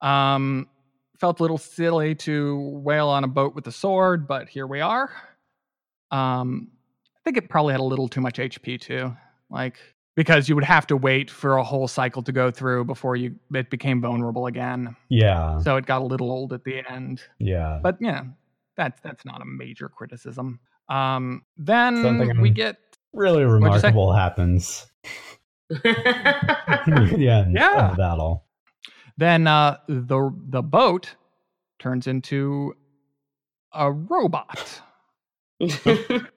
[0.00, 0.68] Um,
[1.18, 4.80] felt a little silly to whale on a boat with a sword, but here we
[4.80, 5.10] are.
[6.10, 6.68] Um,
[7.26, 9.14] think it probably had a little too much HP too.
[9.50, 9.78] Like
[10.14, 13.34] because you would have to wait for a whole cycle to go through before you
[13.52, 14.94] it became vulnerable again.
[15.08, 15.58] Yeah.
[15.58, 17.22] So it got a little old at the end.
[17.38, 17.80] Yeah.
[17.82, 18.22] But yeah,
[18.76, 20.60] that's that's not a major criticism.
[20.88, 22.76] Um, then Something we get
[23.12, 24.86] really remarkable happens.
[25.84, 27.90] yeah, yeah.
[27.90, 28.44] Of battle.
[29.16, 31.16] Then uh, the the boat
[31.80, 32.74] turns into
[33.72, 34.80] a robot.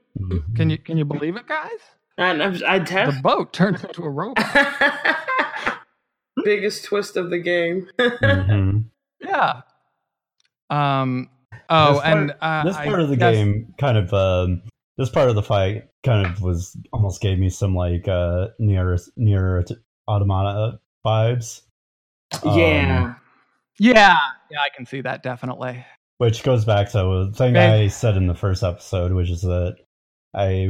[0.55, 1.79] can you can you believe it, guys?
[2.17, 4.45] And I test the boat turns into a robot.
[6.43, 7.87] Biggest twist of the game.
[7.99, 8.79] mm-hmm.
[9.21, 9.61] Yeah.
[10.69, 11.29] Um.
[11.69, 14.63] Oh, this part, and uh, this part I of the guess, game kind of um,
[14.97, 18.97] this part of the fight kind of was almost gave me some like uh near
[19.17, 19.65] NieR
[20.07, 21.61] Automata vibes.
[22.43, 23.03] Yeah.
[23.03, 23.15] Um,
[23.79, 24.17] yeah.
[24.51, 25.85] Yeah, I can see that definitely.
[26.17, 29.77] Which goes back to the thing I said in the first episode, which is that
[30.33, 30.69] I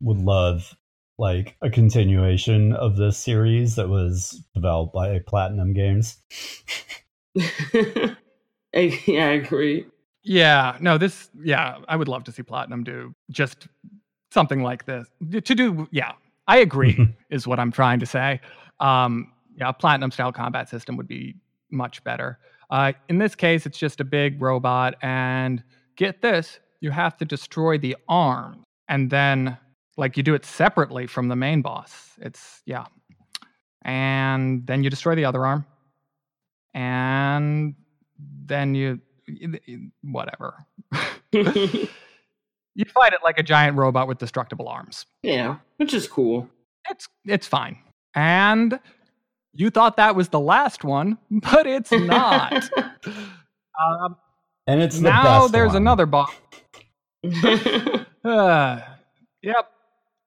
[0.00, 0.76] would love
[1.18, 6.20] like a continuation of this series that was developed by Platinum Games.
[7.34, 8.14] yeah,
[8.74, 9.86] I agree.
[10.24, 13.68] Yeah, no, this, yeah, I would love to see Platinum do just
[14.30, 15.06] something like this.
[15.30, 16.12] To do, yeah,
[16.46, 18.40] I agree, is what I'm trying to say.
[18.80, 21.36] Um, yeah, Platinum style combat system would be
[21.70, 22.38] much better.
[22.70, 25.62] Uh, in this case, it's just a big robot, and
[25.96, 29.56] get this, you have to destroy the arm, and then
[29.96, 32.10] like you do it separately from the main boss.
[32.20, 32.86] It's yeah,
[33.82, 35.64] and then you destroy the other arm,
[36.74, 37.74] and
[38.44, 39.00] then you
[40.02, 40.66] whatever.
[41.32, 45.06] you fight it like a giant robot with destructible arms.
[45.22, 46.48] Yeah, which is cool.
[46.90, 47.78] It's it's fine.
[48.14, 48.80] And
[49.54, 52.68] you thought that was the last one, but it's not.
[52.76, 54.16] um,
[54.66, 55.82] and it's the now there's one.
[55.82, 56.32] another boss.
[58.24, 58.80] uh,
[59.42, 59.70] yep.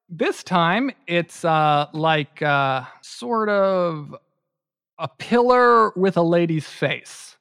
[0.07, 4.15] This time it's uh, like uh, sort of
[4.99, 7.37] a pillar with a lady's face.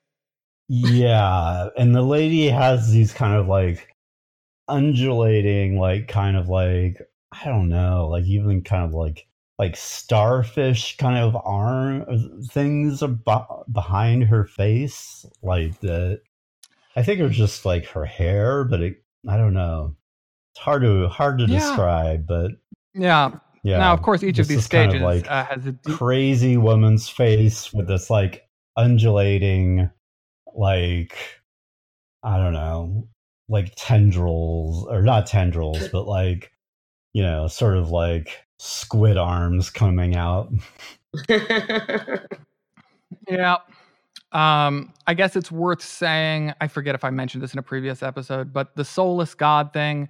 [0.68, 3.94] Yeah, and the lady has these kind of like
[4.66, 7.00] undulating, like kind of like
[7.32, 9.26] I don't know, like even kind of like
[9.58, 12.18] like starfish kind of arm uh,
[12.50, 13.02] things
[13.72, 16.20] behind her face, like the.
[16.96, 19.96] I think it was just like her hair, but it I don't know.
[20.52, 21.58] It's hard to hard to yeah.
[21.58, 22.52] describe, but
[22.94, 23.32] yeah.
[23.62, 23.78] Yeah.
[23.78, 25.96] Now, of course, each of these stages kind of like uh, has a deep...
[25.96, 29.90] crazy woman's face with this like undulating,
[30.54, 31.16] like
[32.22, 33.08] I don't know,
[33.48, 36.52] like tendrils or not tendrils, but like
[37.14, 40.52] you know, sort of like squid arms coming out.
[43.28, 43.56] yeah.
[44.34, 48.02] Um, I guess it's worth saying, I forget if I mentioned this in a previous
[48.02, 50.08] episode, but the soulless god thing,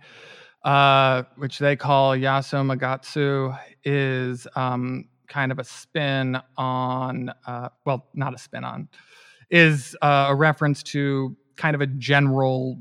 [0.64, 8.34] uh, which they call Yasomagatsu, is um, kind of a spin on, uh, well, not
[8.34, 8.88] a spin on,
[9.50, 12.78] is uh, a reference to kind of a general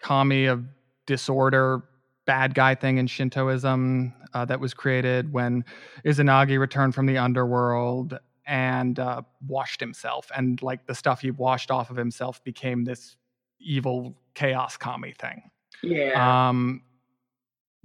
[0.00, 0.66] kami of
[1.06, 1.82] disorder
[2.26, 5.64] bad guy thing in Shintoism uh, that was created when
[6.04, 11.70] Izanagi returned from the underworld and uh, washed himself, and like the stuff he washed
[11.70, 13.16] off of himself became this
[13.60, 15.42] evil chaos kami thing.
[15.82, 16.48] Yeah.
[16.48, 16.82] Um,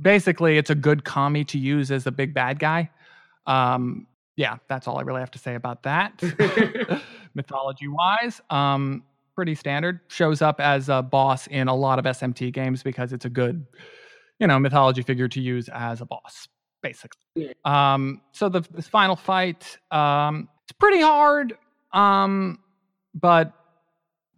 [0.02, 2.89] basically, it's a good kami to use as a big bad guy.
[3.45, 6.22] Um, yeah, that's all I really have to say about that.
[7.34, 9.04] Mythology wise, um,
[9.36, 10.00] pretty standard.
[10.08, 13.65] Shows up as a boss in a lot of SMT games because it's a good
[14.39, 16.48] you know, mythology figure to use as a boss,
[16.82, 17.22] basically.
[17.36, 17.54] Yeah.
[17.65, 21.58] Um, so the this final fight, um, it's pretty hard,
[21.94, 22.60] um,
[23.13, 23.54] but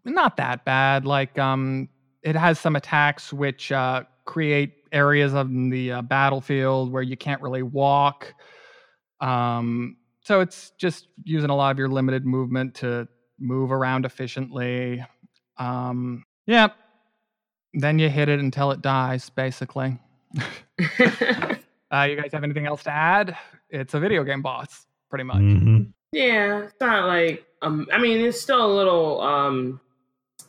[0.06, 1.06] not that bad.
[1.06, 1.90] Like, um,
[2.24, 7.42] it has some attacks which uh, create areas of the uh, battlefield where you can't
[7.42, 8.34] really walk.
[9.20, 13.08] Um, so it's just using a lot of your limited movement to
[13.40, 15.04] move around efficiently.
[15.58, 16.70] Um, yeah,
[17.74, 19.98] then you hit it until it dies, basically.
[21.92, 23.36] uh, you guys have anything else to add?
[23.70, 25.38] It's a video game boss, pretty much.
[25.38, 25.84] Mm-hmm.
[26.14, 27.88] Yeah, it's not like um.
[27.92, 29.80] I mean, it's still a little um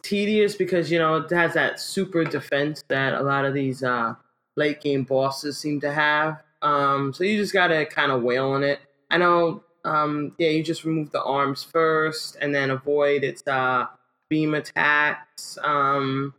[0.02, 4.14] tedious because you know it has that super defense that a lot of these uh
[4.56, 6.42] late game bosses seem to have.
[6.62, 8.80] Um, so you just gotta kind of wail on it.
[9.10, 9.64] I know.
[9.84, 13.86] Um, yeah, you just remove the arms first, and then avoid its uh
[14.28, 15.58] beam attacks.
[15.62, 16.34] Um,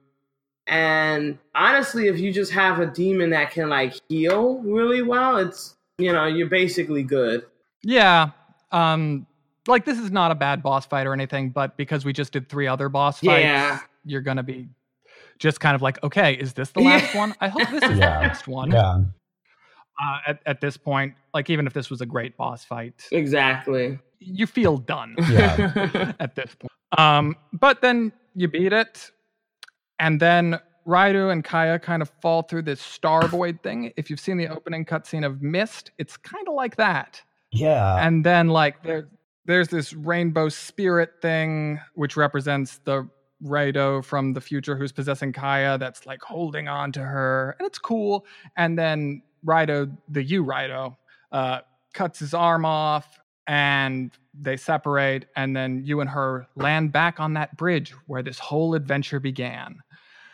[0.67, 5.75] and honestly, if you just have a demon that can like heal really well, it's
[5.97, 7.45] you know, you're basically good.
[7.83, 8.31] Yeah.
[8.71, 9.27] Um
[9.67, 12.49] like this is not a bad boss fight or anything, but because we just did
[12.49, 13.79] three other boss fights, yeah.
[14.05, 14.69] you're gonna be
[15.39, 17.33] just kind of like, okay, is this the last one?
[17.41, 18.19] I hope this is yeah.
[18.19, 18.71] the last one.
[18.71, 19.03] Yeah.
[20.01, 21.13] uh, at, at this point.
[21.33, 26.13] Like, even if this was a great boss fight, exactly, you feel done Yeah.
[26.19, 26.71] at this point.
[26.97, 29.11] Um, but then you beat it,
[29.99, 33.93] and then Raidou and Kaya kind of fall through this star void thing.
[33.95, 37.21] If you've seen the opening cutscene of Mist, it's kind of like that.
[37.51, 38.03] Yeah.
[38.05, 39.09] and then like there,
[39.45, 43.07] there's this rainbow spirit thing which represents the
[43.43, 47.77] Raidou from the future who's possessing Kaya that's like holding on to her and it's
[47.77, 48.25] cool
[48.57, 50.95] and then Raidou the you Raidou
[51.31, 51.59] uh,
[51.93, 57.33] cuts his arm off and they separate and then you and her land back on
[57.33, 59.77] that bridge where this whole adventure began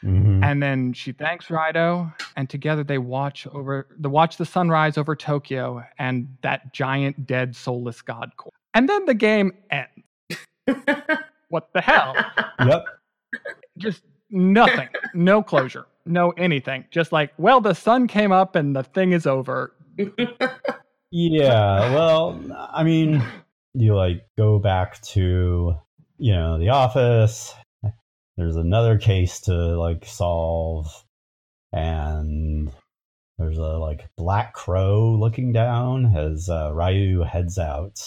[0.03, 0.41] Mhm.
[0.45, 5.13] and then she thanks Raidou, and together they watch over the watch the sunrise over
[5.13, 8.53] Tokyo and that giant dead soulless god core.
[8.73, 9.89] And then the game ends.
[11.49, 12.15] what the hell?
[12.65, 12.85] Yep.
[13.77, 14.87] Just nothing.
[15.13, 15.85] No closure.
[16.05, 16.85] No anything.
[16.91, 19.73] Just like, well, the sun came up and the thing is over.
[21.11, 21.93] Yeah.
[21.93, 22.39] Well,
[22.71, 23.23] I mean,
[23.73, 25.75] you like go back to,
[26.17, 27.53] you know, the office.
[28.37, 30.87] There's another case to like solve,
[31.73, 32.71] and
[33.37, 37.99] there's a like black crow looking down as uh, Ryu heads out.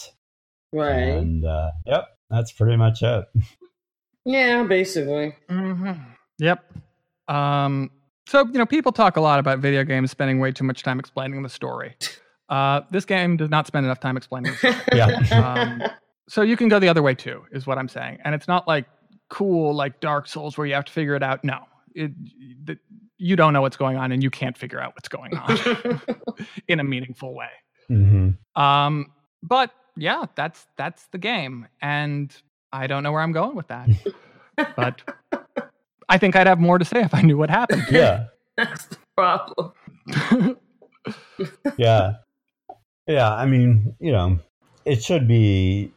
[0.73, 0.95] right?
[0.95, 3.25] And uh, yep, that's pretty much it.
[4.25, 5.35] Yeah, basically.
[5.51, 6.01] Mm-hmm.
[6.39, 6.65] Yep.
[7.29, 7.91] Um,
[8.27, 10.99] so, you know, people talk a lot about video games spending way too much time
[10.99, 11.97] explaining the story.
[12.49, 14.77] Uh, this game does not spend enough time explaining the.
[14.95, 15.07] Yeah.
[15.43, 15.83] Um,
[16.29, 18.19] so you can go the other way too, is what I'm saying.
[18.25, 18.87] And it's not like
[19.29, 21.43] cool like Dark Souls where you have to figure it out.
[21.45, 21.61] No,
[21.95, 22.13] it,
[22.65, 22.79] the,
[23.19, 25.59] you don't know what's going on and you can't figure out what's going on
[26.69, 27.51] in a meaningful way.
[27.89, 29.13] hmm Um,
[29.43, 32.35] but yeah, that's that's the game, and
[32.73, 33.89] I don't know where I'm going with that.
[34.77, 35.03] but
[36.09, 37.85] I think I'd have more to say if I knew what happened.
[37.91, 38.27] Yeah.
[38.57, 39.73] That's the problem.
[41.77, 42.15] yeah
[43.07, 44.39] yeah i mean you know
[44.85, 45.93] it should be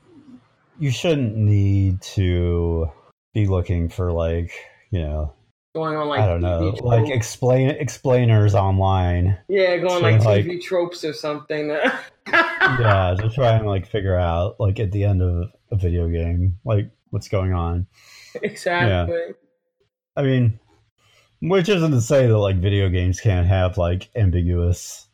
[0.79, 2.87] you shouldn't need to
[3.33, 4.51] be looking for like
[4.91, 5.33] you know
[5.73, 7.11] Going on like i don't know TV like tropes.
[7.11, 11.69] explain explainers online yeah, going like like- TV tropes or something.
[12.27, 16.57] yeah to try and like figure out like at the end of a video game
[16.65, 17.85] like what's going on
[18.41, 19.15] exactly.
[19.15, 19.33] Yeah.
[20.15, 20.59] i mean
[21.41, 25.07] which isn't to say that like video games can't have like ambiguous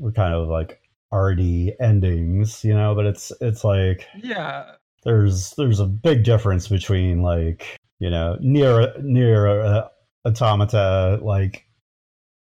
[0.00, 0.80] or kind of like
[1.10, 4.72] arty endings you know but it's it's like yeah,
[5.04, 9.88] there's there's a big difference between like you know near NieR uh,
[10.26, 11.64] automata like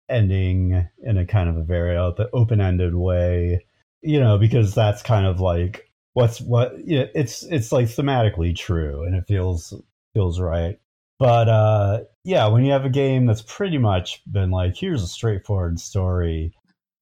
[0.09, 3.64] ending in a kind of a very open ended way
[4.02, 8.56] you know because that's kind of like what's what you know, it's it's like thematically
[8.56, 9.74] true and it feels
[10.14, 10.80] feels right.
[11.18, 15.09] But uh yeah when you have a game that's pretty much been like here's a
[15.09, 16.54] straightforward story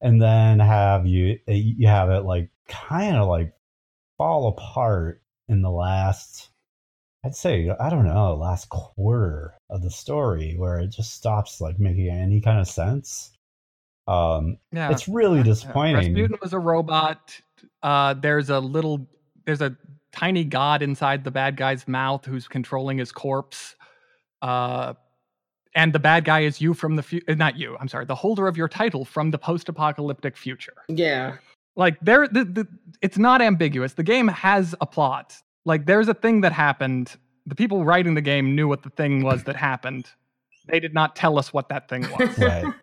[0.06, 3.52] and then have you you have it like kind of like
[4.16, 6.50] fall apart in the last
[7.24, 11.80] i'd say i don't know last quarter of the story where it just stops like
[11.80, 13.32] making any kind of sense
[14.06, 14.90] um yeah.
[14.90, 17.40] it's really disappointing Rasputin was a robot.
[17.82, 19.08] Uh, there's a little,
[19.44, 19.76] there's a
[20.12, 23.74] tiny god inside the bad guy's mouth who's controlling his corpse.
[24.42, 24.94] Uh,
[25.76, 27.36] and the bad guy is you from the future.
[27.36, 27.76] Not you.
[27.78, 28.06] I'm sorry.
[28.06, 30.74] The holder of your title from the post-apocalyptic future.
[30.88, 31.36] Yeah.
[31.76, 32.68] Like there, the, the,
[33.02, 33.92] it's not ambiguous.
[33.92, 35.36] The game has a plot.
[35.66, 37.14] Like there's a thing that happened.
[37.44, 40.08] The people writing the game knew what the thing was that happened.
[40.66, 42.38] They did not tell us what that thing was.
[42.38, 42.74] right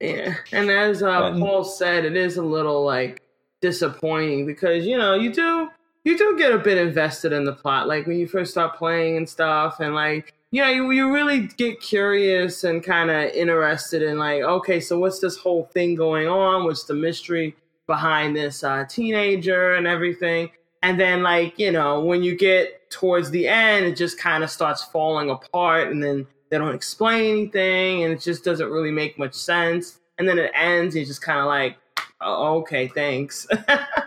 [0.00, 3.22] Yeah, and as uh, Um, Paul said, it is a little like
[3.62, 5.70] disappointing because you know you do
[6.04, 9.16] you do get a bit invested in the plot, like when you first start playing
[9.16, 14.02] and stuff, and like you know you you really get curious and kind of interested
[14.02, 16.64] in like okay, so what's this whole thing going on?
[16.64, 20.50] What's the mystery behind this uh, teenager and everything?
[20.82, 24.50] And then like you know when you get towards the end, it just kind of
[24.50, 29.18] starts falling apart, and then they don't explain anything and it just doesn't really make
[29.18, 31.76] much sense and then it ends and you're just kind of like
[32.20, 33.48] oh, okay thanks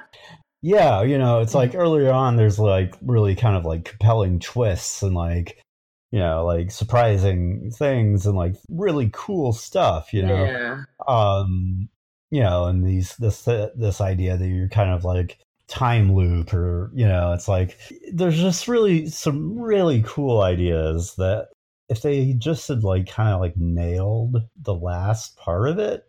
[0.62, 5.02] Yeah, you know, it's like earlier on there's like really kind of like compelling twists
[5.02, 5.64] and like
[6.12, 10.46] you know, like surprising things and like really cool stuff, you know.
[10.46, 11.90] yeah Um
[12.32, 16.92] you know, and these this this idea that you're kind of like time loop or
[16.94, 17.78] you know, it's like
[18.14, 21.50] there's just really some really cool ideas that
[21.90, 26.04] if they just had like kind of like nailed the last part of it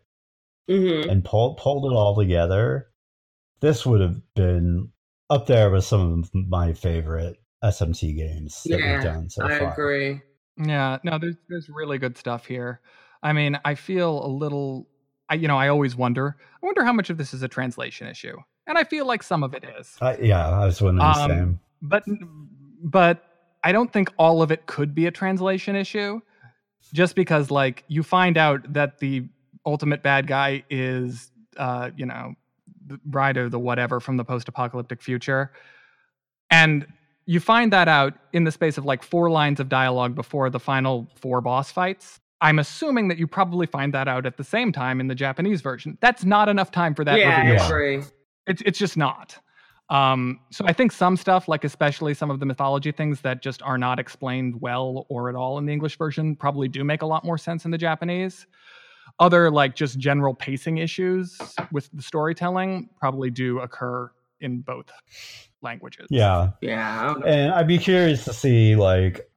[0.69, 2.89] hmm and pulled pulled it all together,
[3.61, 4.91] this would have been
[5.31, 9.59] up there with some of my favorite SMT games that Yeah, we've done so i
[9.59, 9.73] far.
[9.73, 10.21] agree
[10.57, 12.81] Yeah, no, there's there's really good stuff here.
[13.23, 14.89] I mean, I feel a little
[15.29, 16.37] I, you know, I always wonder.
[16.63, 18.37] I wonder how much of this is a translation issue,
[18.67, 19.97] and I feel like some of it is.
[20.01, 21.61] Uh, yeah, I was wondering the Um, same.
[21.83, 22.05] but
[22.83, 23.25] but
[23.63, 26.21] I don't think all of it could be a translation issue,
[26.93, 29.29] just because like you find out that the
[29.67, 32.35] ultimate bad guy is, uh, you know,
[32.87, 35.53] the Ryder, the whatever from the post-apocalyptic future,
[36.51, 36.87] and
[37.27, 40.61] you find that out in the space of like four lines of dialogue before the
[40.61, 42.21] final four boss fights.
[42.41, 45.61] I'm assuming that you probably find that out at the same time in the Japanese
[45.61, 45.99] version.
[46.01, 47.67] That's not enough time for that yeah, I reveal.
[47.67, 48.03] Agree.
[48.47, 49.39] It's it's just not.
[49.91, 53.61] Um, so I think some stuff, like especially some of the mythology things that just
[53.63, 57.07] are not explained well or at all in the English version, probably do make a
[57.07, 58.47] lot more sense in the Japanese.
[59.19, 61.37] Other like just general pacing issues
[61.73, 64.11] with the storytelling probably do occur
[64.41, 64.87] in both
[65.63, 66.07] languages.
[66.11, 69.31] Yeah, Yeah, I and I'd be curious to see like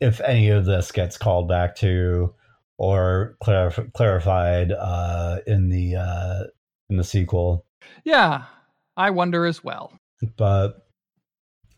[0.00, 2.34] if any of this gets called back to
[2.78, 6.44] or clarif- clarified uh, in the uh,
[6.90, 7.64] in the sequel.
[8.04, 8.44] Yeah,
[8.96, 9.92] I wonder as well.
[10.36, 10.86] But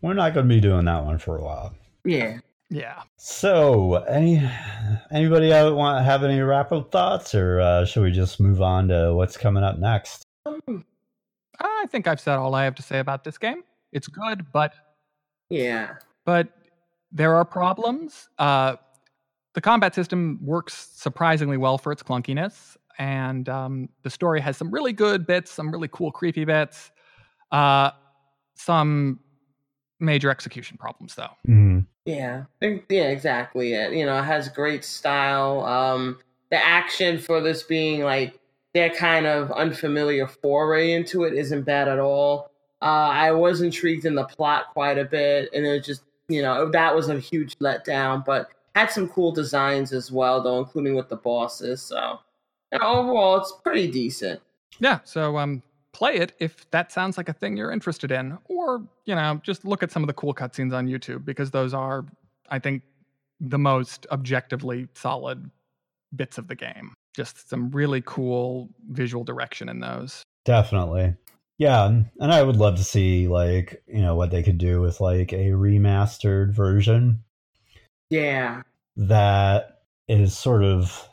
[0.00, 1.74] we're not going to be doing that one for a while.
[2.04, 2.38] yeah.
[2.70, 3.02] Yeah.
[3.18, 4.42] So, any
[5.12, 8.88] anybody out want have any wrap up thoughts, or uh, should we just move on
[8.88, 10.24] to what's coming up next?
[10.46, 10.84] Um,
[11.60, 13.62] I think I've said all I have to say about this game.
[13.92, 14.74] It's good, but
[15.50, 15.96] yeah.
[16.24, 16.48] but
[17.12, 18.28] there are problems.
[18.38, 18.76] Uh,
[19.54, 24.70] the combat system works surprisingly well for its clunkiness, and um, the story has some
[24.70, 26.90] really good bits, some really cool, creepy bits,
[27.52, 27.90] uh,
[28.56, 29.20] some
[30.00, 31.30] major execution problems, though.
[31.48, 31.80] Mm-hmm.
[32.04, 33.74] Yeah, yeah, exactly.
[33.74, 35.64] It you know it has great style.
[35.64, 36.18] Um,
[36.50, 38.38] the action for this being like
[38.74, 42.50] their kind of unfamiliar foray into it isn't bad at all.
[42.82, 46.70] Uh, I was intrigued in the plot quite a bit, and it just you know
[46.70, 48.24] that was a huge letdown.
[48.24, 51.80] But had some cool designs as well, though, including with the bosses.
[51.80, 52.18] So
[52.72, 54.40] and overall, it's pretty decent.
[54.80, 55.62] Yeah, so um,
[55.92, 59.64] play it if that sounds like a thing you're interested in, or you know, just
[59.64, 62.04] look at some of the cool cutscenes on YouTube because those are,
[62.50, 62.82] I think,
[63.40, 65.48] the most objectively solid
[66.16, 66.92] bits of the game.
[67.14, 70.22] Just some really cool visual direction in those.
[70.44, 71.14] Definitely.
[71.58, 75.00] Yeah, and I would love to see like, you know, what they could do with
[75.00, 77.22] like a remastered version
[78.10, 78.62] Yeah,
[78.96, 81.08] that is sort of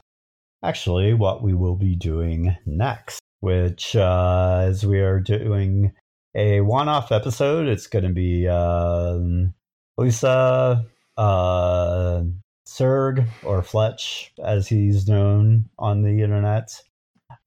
[0.64, 5.94] actually what we will be doing next, which uh as we are doing
[6.34, 9.54] a one-off episode, it's going to be um
[9.98, 10.86] Lisa
[11.18, 12.24] uh
[12.72, 16.72] Serg or Fletch as he's known on the internet.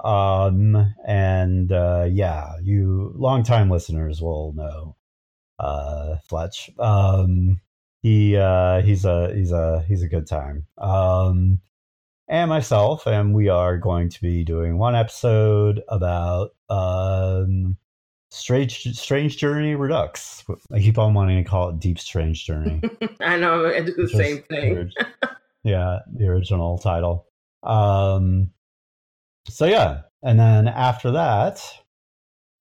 [0.03, 4.97] Um and uh yeah, you longtime listeners will know
[5.59, 6.71] uh Fletch.
[6.79, 7.61] Um
[8.03, 10.67] he uh he's a he's a he's a good time.
[10.79, 11.61] Um
[12.29, 17.77] and myself and we are going to be doing one episode about um
[18.35, 20.45] Strange Strange Journey Redux.
[20.73, 22.81] I keep on wanting to call it Deep Strange Journey.
[23.21, 23.67] I know.
[23.67, 24.91] I do the same thing.
[25.63, 27.27] yeah, the original title.
[27.63, 28.51] Um,
[29.49, 31.63] so yeah, and then after that,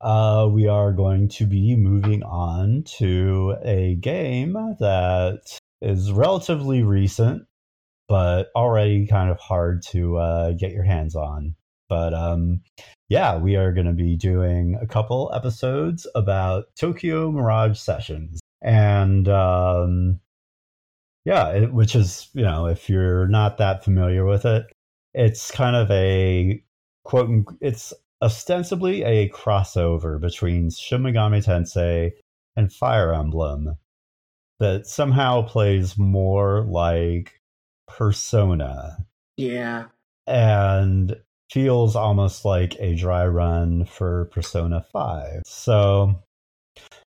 [0.01, 5.41] uh, we are going to be moving on to a game that
[5.81, 7.43] is relatively recent,
[8.07, 11.55] but already kind of hard to uh, get your hands on.
[11.93, 12.61] But um,
[13.07, 18.39] yeah, we are going to be doing a couple episodes about Tokyo Mirage Sessions.
[18.63, 20.19] And um,
[21.23, 24.65] yeah, it, which is, you know, if you're not that familiar with it,
[25.13, 26.63] it's kind of a
[27.03, 32.13] quote, it's ostensibly a crossover between Shin Megami Tensei
[32.55, 33.77] and Fire Emblem
[34.59, 37.39] that somehow plays more like
[37.87, 39.05] Persona
[39.37, 39.89] Yeah.
[40.25, 41.15] and
[41.53, 45.43] feels almost like a dry run for Persona 5.
[45.45, 46.23] So,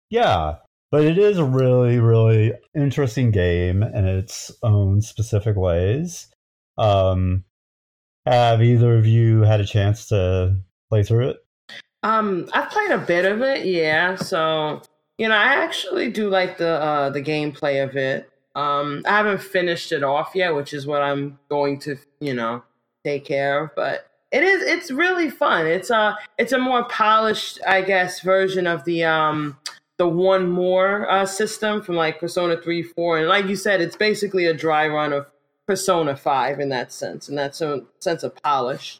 [0.09, 0.57] yeah,
[0.91, 6.27] but it is a really, really interesting game in its own specific ways.
[6.77, 7.45] Um,
[8.25, 10.57] have either of you had a chance to
[10.89, 11.37] play through it?
[12.03, 14.15] Um, I've played a bit of it, yeah.
[14.15, 14.81] So
[15.17, 18.29] you know, I actually do like the uh, the gameplay of it.
[18.55, 22.63] Um, I haven't finished it off yet, which is what I'm going to, you know,
[23.05, 23.75] take care of.
[23.75, 25.67] But it is, it's really fun.
[25.67, 29.57] It's a, it's a more polished, I guess, version of the um,
[29.99, 33.95] the one more uh, system from like Persona three, four, and like you said, it's
[33.95, 35.27] basically a dry run of
[35.67, 38.99] Persona five in that sense, in that sense of polish.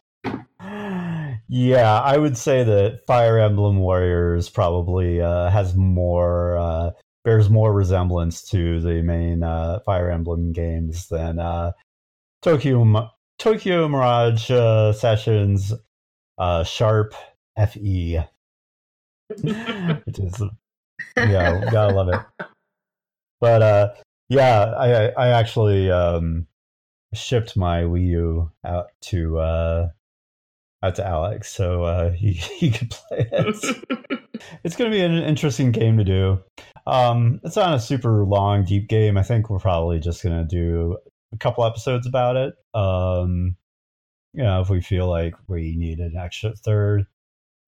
[1.49, 6.91] Yeah, I would say that Fire Emblem Warriors probably uh, has more uh,
[7.25, 11.71] bears more resemblance to the main uh, Fire Emblem games than uh,
[12.41, 13.09] Tokyo
[13.43, 15.73] Tokyo Mirage uh, Sessions.
[16.37, 17.13] uh, Sharp
[17.57, 18.21] FE.
[19.27, 19.43] Which
[20.19, 20.41] is
[21.17, 22.47] yeah, gotta love it.
[23.41, 23.93] But uh,
[24.29, 26.47] yeah, I I actually um,
[27.13, 29.89] shipped my Wii U out to uh,
[30.81, 34.19] out to Alex, so uh, he he could play it.
[34.63, 36.39] it's going to be an interesting game to do.
[36.87, 39.17] Um, it's not a super long, deep game.
[39.17, 40.97] I think we're probably just going to do
[41.34, 42.53] a couple episodes about it.
[42.73, 43.55] Um,
[44.34, 47.05] you know, if we feel like we need an extra third,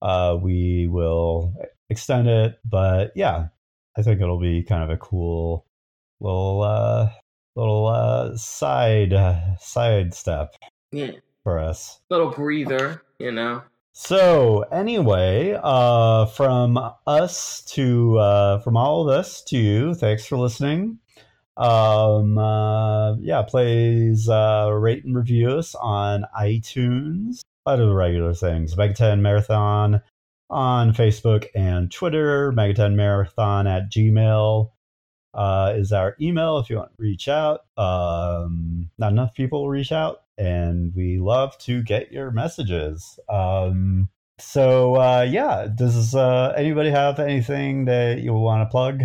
[0.01, 1.53] uh, we will
[1.89, 2.59] extend it.
[2.66, 3.47] But yeah,
[3.97, 5.66] I think it'll be kind of a cool
[6.20, 7.09] little uh,
[7.55, 10.55] little uh, side uh, side step
[10.91, 11.11] Yeah,
[11.43, 11.99] for us.
[12.09, 13.63] little breather, you know.
[13.93, 20.38] So anyway, uh, from us to uh, from all of us to you, thanks for
[20.38, 20.99] listening.
[21.58, 27.41] Um, uh, yeah, please uh, rate and review us on iTunes.
[27.66, 28.76] A lot of the regular things.
[28.76, 30.01] Megaton Marathon
[30.49, 32.51] on Facebook and Twitter.
[32.51, 34.72] Megaton Marathon at Gmail
[35.34, 37.62] uh, is our email if you want to reach out.
[37.78, 43.20] Um, not enough people reach out, and we love to get your messages.
[43.30, 49.01] Um, so uh, yeah, does uh, anybody have anything that you want to plug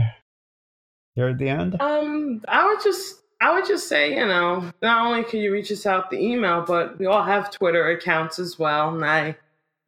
[1.29, 1.81] at the end?
[1.81, 5.73] Um, I would just I would just say, you know, not only can you reach
[5.73, 9.37] us out the email, but we all have Twitter accounts as well, and I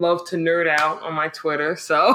[0.00, 1.76] love to nerd out on my Twitter.
[1.76, 2.14] So,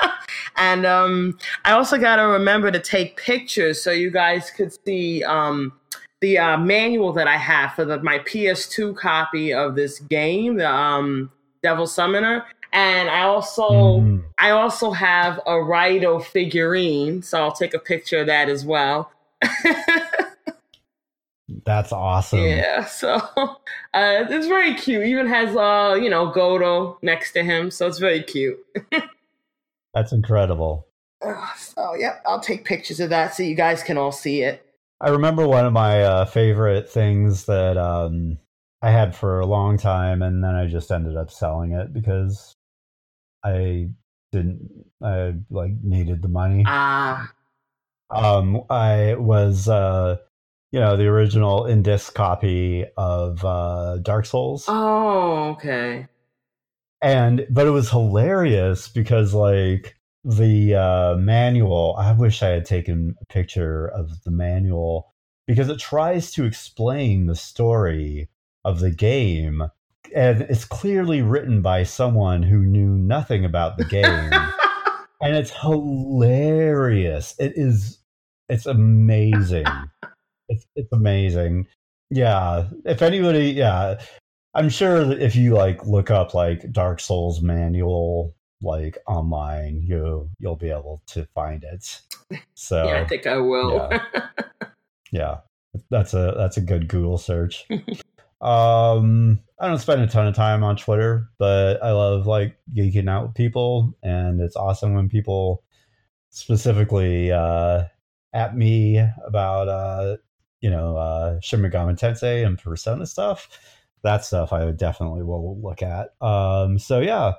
[0.56, 5.24] and um, I also got to remember to take pictures so you guys could see
[5.24, 5.72] um,
[6.20, 10.70] the uh, manual that I have for the, my PS2 copy of this game, the
[10.70, 11.30] um,
[11.62, 12.44] Devil Summoner.
[12.76, 14.22] And I also Mm.
[14.36, 19.10] I also have a Raidou figurine, so I'll take a picture of that as well.
[21.64, 22.40] That's awesome.
[22.40, 23.56] Yeah, so uh,
[23.94, 25.06] it's very cute.
[25.06, 28.58] Even has uh, you know, Gouto next to him, so it's very cute.
[29.94, 30.86] That's incredible.
[31.24, 34.62] Uh, so yeah, I'll take pictures of that so you guys can all see it.
[35.00, 38.36] I remember one of my uh, favorite things that um,
[38.82, 42.55] I had for a long time, and then I just ended up selling it because
[43.46, 43.90] I
[44.32, 46.64] didn't, I like needed the money.
[46.66, 47.32] Ah,
[48.10, 50.16] Um, I was, uh,
[50.72, 56.06] you know, the original in disc copy of uh, Dark Souls, oh, okay.
[57.00, 61.94] and but it was hilarious because like the uh, manual.
[61.98, 65.14] I wish I had taken a picture of the manual
[65.46, 68.28] because it tries to explain the story
[68.64, 69.62] of the game,
[70.14, 74.04] and it's clearly written by someone who knew nothing about the game.
[75.20, 77.34] and it's hilarious.
[77.38, 77.98] It is.
[78.48, 79.66] It's amazing.
[80.48, 81.66] it's it's amazing.
[82.10, 82.68] Yeah.
[82.84, 84.00] If anybody, yeah,
[84.54, 90.30] I'm sure that if you like look up like Dark Souls manual like online, you
[90.38, 92.00] you'll be able to find it.
[92.54, 93.90] So yeah, I think I will.
[95.12, 95.38] yeah,
[95.90, 97.66] that's a that's a good Google search.
[98.40, 103.08] Um, I don't spend a ton of time on Twitter, but I love like geeking
[103.08, 105.64] out with people, and it's awesome when people
[106.30, 107.84] specifically uh,
[108.34, 110.16] at me about uh,
[110.60, 113.48] you know uh, Shin Megami Tensei and Persona stuff.
[114.02, 116.10] That stuff I definitely will look at.
[116.20, 117.32] Um, so yeah,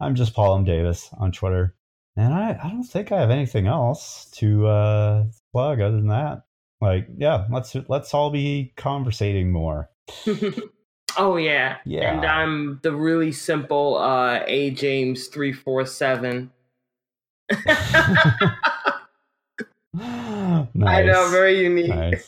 [0.00, 0.64] I'm just Paul M.
[0.64, 1.74] Davis on Twitter.
[2.16, 6.42] And I, I don't think I have anything else to uh, plug other than that.
[6.80, 9.89] Like, yeah, let's let's all be conversating more.
[11.18, 11.76] oh yeah.
[11.84, 12.14] Yeah.
[12.14, 16.50] And I'm the really simple uh A James three four seven.
[17.50, 17.94] nice.
[20.00, 21.88] I know, very unique.
[21.88, 22.24] Nice.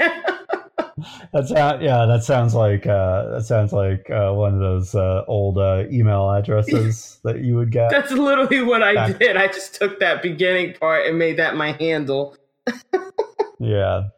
[1.32, 5.24] That sound, yeah, that sounds like uh, that sounds like uh, one of those uh,
[5.26, 7.90] old uh, email addresses that you would get.
[7.90, 9.36] That's literally what I Back- did.
[9.36, 12.36] I just took that beginning part and made that my handle.
[13.58, 14.08] Yeah,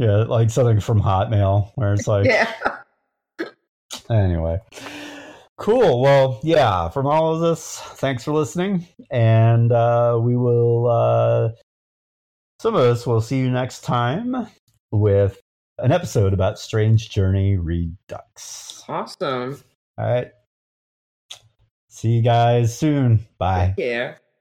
[0.00, 2.50] yeah, like something from Hotmail where it's like, yeah.
[4.10, 4.58] Anyway.
[5.58, 6.00] Cool.
[6.00, 8.88] Well, yeah, from all of this, thanks for listening.
[9.10, 11.50] And uh, we will, uh,
[12.60, 14.48] some of us will see you next time
[14.90, 15.38] with
[15.78, 18.82] an episode about Strange Journey Redux.
[18.88, 19.62] Awesome.
[19.98, 20.30] All right.
[21.88, 23.26] See you guys soon.
[23.38, 23.74] Bye.
[23.76, 24.18] Care.